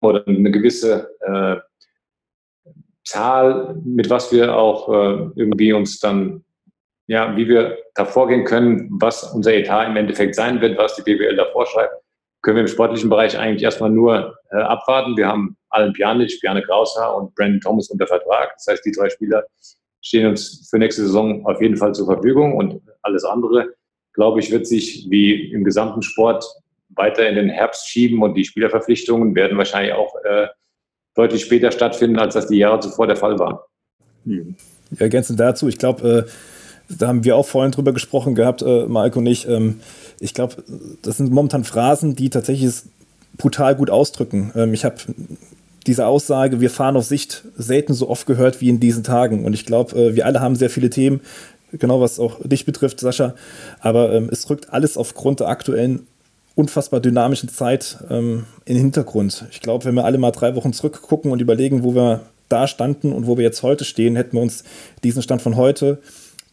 oder 0.00 0.24
eine 0.28 0.52
gewisse 0.52 1.10
äh, 1.20 1.56
Zahl, 3.04 3.74
mit 3.84 4.08
was 4.10 4.30
wir 4.30 4.54
auch 4.54 4.88
äh, 4.88 5.30
irgendwie 5.34 5.72
uns 5.72 5.98
dann, 5.98 6.44
ja, 7.08 7.36
wie 7.36 7.48
wir 7.48 7.78
da 7.96 8.04
vorgehen 8.04 8.44
können, 8.44 8.88
was 9.00 9.24
unser 9.34 9.54
Etat 9.54 9.88
im 9.88 9.96
Endeffekt 9.96 10.36
sein 10.36 10.60
wird, 10.60 10.78
was 10.78 10.94
die 10.94 11.02
BWL 11.02 11.34
da 11.34 11.46
vorschreibt, 11.46 11.92
können 12.42 12.58
wir 12.58 12.62
im 12.62 12.68
sportlichen 12.68 13.10
Bereich 13.10 13.36
eigentlich 13.36 13.64
erstmal 13.64 13.90
nur 13.90 14.36
äh, 14.52 14.56
abwarten. 14.56 15.16
Wir 15.16 15.26
haben 15.26 15.56
Alan 15.70 15.92
Pjanic, 15.94 16.40
Bjarne 16.40 16.62
Grauser 16.62 17.16
und 17.16 17.34
Brandon 17.34 17.60
Thomas 17.60 17.90
unter 17.90 18.06
Vertrag. 18.06 18.52
Das 18.54 18.68
heißt, 18.68 18.84
die 18.84 18.92
drei 18.92 19.10
Spieler 19.10 19.44
stehen 20.00 20.28
uns 20.28 20.68
für 20.70 20.78
nächste 20.78 21.02
Saison 21.02 21.44
auf 21.44 21.60
jeden 21.60 21.76
Fall 21.76 21.92
zur 21.92 22.06
Verfügung 22.06 22.56
und 22.56 22.80
alles 23.02 23.24
andere, 23.24 23.74
glaube 24.12 24.40
ich, 24.40 24.50
wird 24.50 24.66
sich 24.66 25.06
wie 25.08 25.52
im 25.52 25.64
gesamten 25.64 26.02
Sport 26.02 26.44
weiter 26.90 27.28
in 27.28 27.36
den 27.36 27.48
Herbst 27.48 27.88
schieben 27.88 28.22
und 28.22 28.34
die 28.34 28.44
Spielerverpflichtungen 28.44 29.34
werden 29.34 29.56
wahrscheinlich 29.56 29.92
auch 29.92 30.14
äh, 30.24 30.48
deutlich 31.14 31.42
später 31.42 31.70
stattfinden, 31.70 32.18
als 32.18 32.34
das 32.34 32.48
die 32.48 32.58
Jahre 32.58 32.80
zuvor 32.80 33.06
der 33.06 33.16
Fall 33.16 33.38
war. 33.38 33.66
Hm. 34.24 34.56
Ergänzend 34.98 35.38
dazu, 35.38 35.68
ich 35.68 35.78
glaube, 35.78 36.26
äh, 36.26 36.30
da 36.98 37.08
haben 37.08 37.24
wir 37.24 37.36
auch 37.36 37.46
vorhin 37.46 37.70
drüber 37.70 37.92
gesprochen 37.92 38.34
gehabt, 38.34 38.62
äh, 38.62 38.86
Marco 38.86 39.20
und 39.20 39.26
ich. 39.26 39.48
Ähm, 39.48 39.80
ich 40.18 40.34
glaube, 40.34 40.56
das 41.02 41.16
sind 41.16 41.30
momentan 41.32 41.64
Phrasen, 41.64 42.16
die 42.16 42.30
tatsächlich 42.30 42.82
brutal 43.36 43.76
gut 43.76 43.90
ausdrücken. 43.90 44.52
Ähm, 44.56 44.74
ich 44.74 44.84
habe 44.84 44.96
diese 45.86 46.06
Aussage, 46.06 46.60
wir 46.60 46.70
fahren 46.70 46.96
auf 46.96 47.04
Sicht, 47.04 47.44
selten 47.56 47.94
so 47.94 48.08
oft 48.08 48.26
gehört 48.26 48.60
wie 48.60 48.68
in 48.68 48.80
diesen 48.80 49.04
Tagen. 49.04 49.44
Und 49.44 49.54
ich 49.54 49.64
glaube, 49.64 49.96
äh, 49.96 50.14
wir 50.14 50.26
alle 50.26 50.40
haben 50.40 50.56
sehr 50.56 50.70
viele 50.70 50.90
Themen, 50.90 51.20
genau 51.72 52.00
was 52.00 52.18
auch 52.18 52.40
dich 52.42 52.64
betrifft, 52.64 53.00
Sascha. 53.00 53.34
Aber 53.80 54.12
ähm, 54.12 54.28
es 54.30 54.48
rückt 54.50 54.72
alles 54.72 54.96
aufgrund 54.96 55.40
der 55.40 55.48
aktuellen 55.48 56.06
unfassbar 56.54 57.00
dynamischen 57.00 57.48
Zeit 57.48 57.98
ähm, 58.10 58.44
in 58.64 58.74
den 58.74 58.84
Hintergrund. 58.84 59.46
Ich 59.50 59.60
glaube, 59.60 59.84
wenn 59.84 59.94
wir 59.94 60.04
alle 60.04 60.18
mal 60.18 60.30
drei 60.30 60.54
Wochen 60.56 60.72
zurückgucken 60.72 61.30
und 61.30 61.40
überlegen, 61.40 61.82
wo 61.82 61.94
wir 61.94 62.20
da 62.48 62.66
standen 62.66 63.12
und 63.12 63.26
wo 63.26 63.36
wir 63.36 63.44
jetzt 63.44 63.62
heute 63.62 63.84
stehen, 63.84 64.16
hätten 64.16 64.36
wir 64.36 64.42
uns 64.42 64.64
diesen 65.04 65.22
Stand 65.22 65.42
von 65.42 65.56
heute 65.56 65.98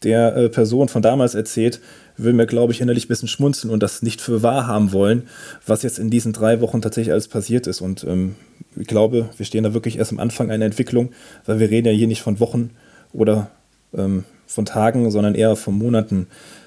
der 0.04 0.36
äh, 0.36 0.48
Person 0.48 0.88
von 0.88 1.02
damals 1.02 1.34
erzählt, 1.34 1.80
würden 2.16 2.36
wir, 2.36 2.46
glaube 2.46 2.72
ich, 2.72 2.80
innerlich 2.80 3.06
ein 3.06 3.08
bisschen 3.08 3.28
schmunzeln 3.28 3.72
und 3.72 3.82
das 3.82 4.02
nicht 4.02 4.20
für 4.20 4.42
wahr 4.42 4.66
haben 4.66 4.92
wollen, 4.92 5.28
was 5.66 5.82
jetzt 5.82 5.98
in 5.98 6.10
diesen 6.10 6.32
drei 6.32 6.60
Wochen 6.60 6.80
tatsächlich 6.80 7.12
alles 7.12 7.28
passiert 7.28 7.66
ist. 7.66 7.80
Und 7.80 8.04
ähm, 8.04 8.36
ich 8.76 8.86
glaube, 8.86 9.28
wir 9.36 9.46
stehen 9.46 9.64
da 9.64 9.74
wirklich 9.74 9.98
erst 9.98 10.12
am 10.12 10.20
Anfang 10.20 10.50
einer 10.50 10.64
Entwicklung, 10.64 11.10
weil 11.46 11.58
wir 11.58 11.70
reden 11.70 11.88
ja 11.88 11.92
hier 11.92 12.06
nicht 12.06 12.22
von 12.22 12.38
Wochen 12.40 12.70
oder 13.12 13.50
ähm, 13.92 14.24
von 14.48 14.64
Tagen, 14.64 15.10
sondern 15.10 15.34
eher 15.34 15.54
von 15.54 15.78
Monaten, 15.78 16.26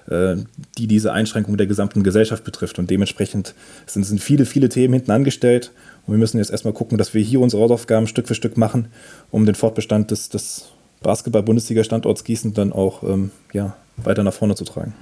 äh, 0.09 0.35
die 0.77 0.87
diese 0.87 1.11
Einschränkung 1.11 1.57
der 1.57 1.67
gesamten 1.67 2.03
Gesellschaft 2.03 2.43
betrifft. 2.43 2.79
Und 2.79 2.89
dementsprechend 2.89 3.55
sind, 3.87 4.05
sind 4.05 4.21
viele, 4.21 4.45
viele 4.45 4.69
Themen 4.69 4.93
hinten 4.93 5.11
angestellt. 5.11 5.71
Und 6.05 6.13
wir 6.13 6.19
müssen 6.19 6.37
jetzt 6.37 6.51
erstmal 6.51 6.73
gucken, 6.73 6.97
dass 6.97 7.13
wir 7.13 7.21
hier 7.21 7.41
unsere 7.41 7.63
Hausaufgaben 7.63 8.07
Stück 8.07 8.27
für 8.27 8.35
Stück 8.35 8.55
machen, 8.55 8.87
um 9.31 9.45
den 9.45 9.55
Fortbestand 9.55 10.11
des, 10.11 10.29
des 10.29 10.71
Basketball-Bundesliga-Standorts 11.01 12.23
Gießen 12.23 12.53
dann 12.53 12.71
auch 12.71 13.03
ähm, 13.03 13.31
ja, 13.51 13.75
weiter 13.97 14.23
nach 14.23 14.33
vorne 14.33 14.55
zu 14.55 14.63
tragen. 14.63 14.93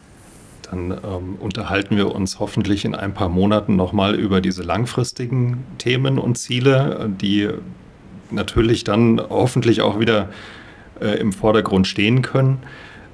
Dann 0.72 0.92
ähm, 0.92 1.36
unterhalten 1.40 1.98
wir 1.98 2.14
uns 2.14 2.40
hoffentlich 2.40 2.86
in 2.86 2.96
ein 2.96 3.14
paar 3.14 3.30
Monaten 3.30 3.76
nochmal 3.76 4.16
über 4.16 4.40
diese 4.40 4.64
langfristigen 4.64 5.66
Themen 5.78 6.20
und 6.20 6.38
Ziele, 6.38 7.10
die 7.22 7.50
natürlich 8.32 8.84
dann 8.84 9.20
hoffentlich 9.30 9.82
auch 9.82 10.00
wieder 10.00 10.30
äh, 11.02 11.20
im 11.20 11.34
Vordergrund 11.34 11.88
stehen 11.88 12.22
können. 12.22 12.60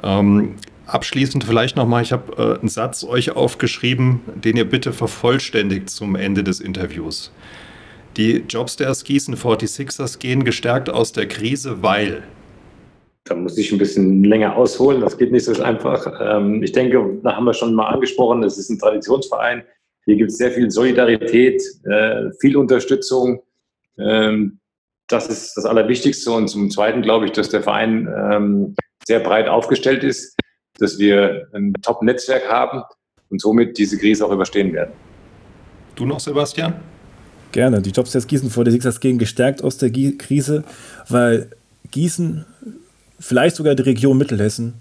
Ähm, 0.03 0.55
abschließend 0.85 1.43
vielleicht 1.43 1.75
nochmal, 1.75 2.03
ich 2.03 2.11
habe 2.11 2.33
äh, 2.37 2.59
einen 2.59 2.69
Satz 2.69 3.03
euch 3.03 3.35
aufgeschrieben, 3.35 4.21
den 4.35 4.57
ihr 4.57 4.69
bitte 4.69 4.93
vervollständigt 4.93 5.89
zum 5.89 6.15
Ende 6.15 6.43
des 6.43 6.59
Interviews. 6.59 7.31
Die 8.17 8.43
Jobstairs 8.47 9.03
Gießen 9.03 9.35
46ers 9.35 10.19
gehen 10.19 10.45
gestärkt 10.45 10.89
aus 10.89 11.11
der 11.11 11.27
Krise, 11.27 11.81
weil 11.81 12.23
da 13.25 13.35
muss 13.35 13.57
ich 13.57 13.71
ein 13.71 13.79
bisschen 13.79 14.23
länger 14.23 14.55
ausholen. 14.55 15.01
Das 15.01 15.17
geht 15.17 15.31
nicht 15.31 15.45
so 15.45 15.61
einfach. 15.61 16.07
Ähm, 16.21 16.61
ich 16.61 16.71
denke, 16.71 17.19
da 17.23 17.35
haben 17.35 17.45
wir 17.45 17.53
schon 17.53 17.73
mal 17.73 17.87
angesprochen, 17.87 18.43
es 18.43 18.57
ist 18.57 18.69
ein 18.69 18.77
Traditionsverein. 18.77 19.63
Hier 20.05 20.15
gibt 20.15 20.29
es 20.29 20.37
sehr 20.37 20.51
viel 20.51 20.69
Solidarität, 20.69 21.61
äh, 21.85 22.29
viel 22.39 22.55
Unterstützung. 22.55 23.41
Das 25.07 25.27
ist 25.27 25.55
das 25.55 25.65
Allerwichtigste. 25.65 26.31
Und 26.31 26.47
zum 26.47 26.69
Zweiten 26.71 27.01
glaube 27.01 27.25
ich, 27.25 27.31
dass 27.31 27.49
der 27.49 27.61
Verein 27.61 28.07
ähm, 28.31 28.75
sehr 29.07 29.19
breit 29.19 29.47
aufgestellt 29.47 30.03
ist, 30.03 30.35
dass 30.79 30.97
wir 30.97 31.47
ein 31.53 31.73
Top-Netzwerk 31.81 32.49
haben 32.49 32.81
und 33.29 33.41
somit 33.41 33.77
diese 33.77 33.97
Krise 33.97 34.25
auch 34.25 34.31
überstehen 34.31 34.73
werden. 34.73 34.91
Du 35.95 36.05
noch, 36.05 36.19
Sebastian? 36.19 36.73
Gerne. 37.51 37.81
Die 37.81 37.91
Jobs 37.91 38.11
Gießen 38.27 38.49
vor 38.49 38.65
der 38.65 38.73
Sixers 38.73 38.99
gehen 38.99 39.17
gestärkt 39.17 39.63
aus 39.63 39.77
der 39.77 39.89
Krise, 39.91 40.63
weil 41.07 41.49
Gießen 41.91 42.45
vielleicht 43.19 43.55
sogar 43.55 43.75
die 43.75 43.83
Region 43.83 44.17
Mittelhessen 44.17 44.73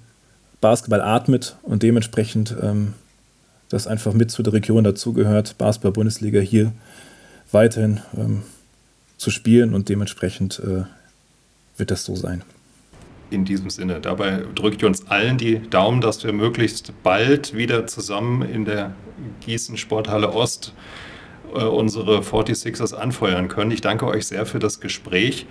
Basketball 0.60 1.02
atmet 1.02 1.56
und 1.62 1.82
dementsprechend 1.82 2.56
ähm, 2.60 2.94
das 3.68 3.86
einfach 3.86 4.14
mit 4.14 4.30
zu 4.30 4.42
der 4.42 4.54
Region 4.54 4.82
dazugehört, 4.82 5.56
Basketball-Bundesliga 5.58 6.40
hier 6.40 6.72
weiterhin 7.52 8.00
ähm, 8.16 8.42
zu 9.16 9.30
spielen 9.30 9.74
und 9.74 9.88
dementsprechend 9.88 10.60
äh, 10.60 10.84
wird 11.76 11.90
das 11.90 12.04
so 12.04 12.16
sein. 12.16 12.42
In 13.30 13.44
diesem 13.44 13.70
Sinne, 13.70 14.00
dabei 14.00 14.44
drückt 14.54 14.82
ihr 14.82 14.88
uns 14.88 15.08
allen 15.08 15.38
die 15.38 15.58
Daumen, 15.58 16.00
dass 16.00 16.22
wir 16.24 16.32
möglichst 16.32 16.92
bald 17.02 17.56
wieder 17.56 17.86
zusammen 17.86 18.42
in 18.42 18.64
der 18.64 18.94
Gießen 19.40 19.76
Sporthalle 19.76 20.32
Ost 20.32 20.72
äh, 21.54 21.64
unsere 21.64 22.20
46ers 22.20 22.94
anfeuern 22.94 23.48
können. 23.48 23.70
Ich 23.70 23.80
danke 23.80 24.06
euch 24.06 24.26
sehr 24.26 24.46
für 24.46 24.58
das 24.58 24.80
Gespräch. 24.80 25.46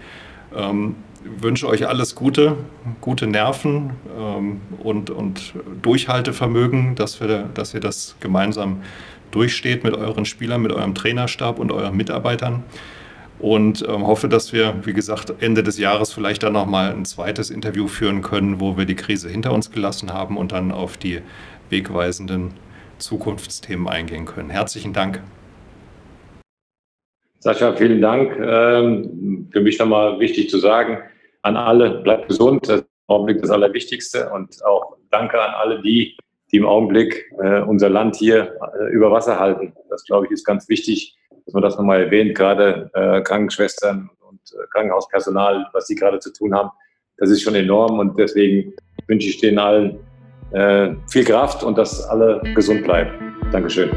Ähm, 0.56 0.96
wünsche 1.24 1.68
euch 1.68 1.88
alles 1.88 2.16
Gute, 2.16 2.58
gute 3.02 3.28
Nerven 3.28 3.92
ähm, 4.18 4.62
und, 4.80 5.10
und 5.10 5.54
Durchhaltevermögen, 5.82 6.96
dass, 6.96 7.20
wir, 7.20 7.50
dass 7.54 7.74
ihr 7.74 7.80
das 7.80 8.16
gemeinsam 8.20 8.82
durchsteht 9.32 9.84
mit 9.84 9.96
euren 9.96 10.26
Spielern, 10.26 10.62
mit 10.62 10.72
eurem 10.72 10.94
Trainerstab 10.94 11.60
und 11.60 11.72
euren 11.72 11.96
Mitarbeitern. 11.96 12.64
Und 13.44 13.86
ähm, 13.90 14.08
hoffe, 14.08 14.30
dass 14.30 14.54
wir, 14.54 14.74
wie 14.86 14.94
gesagt, 14.94 15.34
Ende 15.42 15.64
des 15.64 15.78
Jahres 15.78 16.14
vielleicht 16.14 16.44
dann 16.44 16.54
nochmal 16.54 16.94
ein 16.94 17.04
zweites 17.04 17.50
Interview 17.50 17.88
führen 17.88 18.22
können, 18.22 18.62
wo 18.62 18.78
wir 18.78 18.86
die 18.86 18.96
Krise 18.96 19.28
hinter 19.28 19.52
uns 19.52 19.70
gelassen 19.70 20.14
haben 20.14 20.38
und 20.38 20.54
dann 20.54 20.72
auf 20.72 20.96
die 20.96 21.20
wegweisenden 21.70 22.54
Zukunftsthemen 23.00 23.90
eingehen 23.90 24.24
können. 24.24 24.50
Herzlichen 24.50 24.94
Dank. 24.94 25.22
Sascha, 27.40 27.76
vielen 27.76 28.00
Dank. 28.00 28.34
Ähm, 28.40 29.50
für 29.52 29.60
mich 29.60 29.78
nochmal 29.78 30.22
wichtig 30.22 30.50
zu 30.50 30.58
sagen, 30.60 31.00
an 31.42 31.58
alle, 31.58 32.02
bleibt 32.02 32.30
gesund, 32.30 32.70
das 32.70 32.80
ist 32.80 32.88
im 33.10 33.14
Augenblick 33.14 33.42
das 33.42 33.52
Allerwichtigste. 33.52 34.30
Und 34.30 34.64
auch 34.64 34.96
danke 35.12 35.42
an 35.42 35.54
alle 35.56 35.82
die, 35.82 36.16
die 36.50 36.56
im 36.56 36.66
Augenblick 36.66 37.30
äh, 37.44 37.60
unser 37.60 37.90
Land 37.90 38.16
hier 38.16 38.58
äh, 38.80 38.94
über 38.94 39.12
Wasser 39.12 39.38
halten. 39.38 39.74
Das, 39.90 40.06
glaube 40.06 40.28
ich, 40.28 40.32
ist 40.32 40.46
ganz 40.46 40.70
wichtig, 40.70 41.18
dass 41.46 41.54
man 41.54 41.64
das 41.64 41.78
nochmal 41.78 42.04
erwähnt, 42.04 42.36
gerade 42.36 42.90
äh, 42.94 43.22
Krankenschwestern 43.22 44.10
und 44.30 44.40
Krankenhauspersonal, 44.72 45.68
was 45.74 45.88
die 45.88 45.96
gerade 45.96 46.20
zu 46.20 46.32
tun 46.34 46.54
haben. 46.54 46.70
Das 47.18 47.30
ist 47.30 47.42
schon 47.42 47.56
enorm 47.56 48.00
und 48.00 48.18
deswegen 48.18 48.74
wünsche 49.08 49.30
ich 49.30 49.40
denen 49.40 49.60
allen 49.60 50.00
viel 51.08 51.24
Kraft 51.24 51.64
und 51.64 51.80
dass 51.80 52.08
alle 52.10 52.40
gesund 52.54 52.84
bleiben. 52.84 53.36
Dankeschön. 53.52 53.90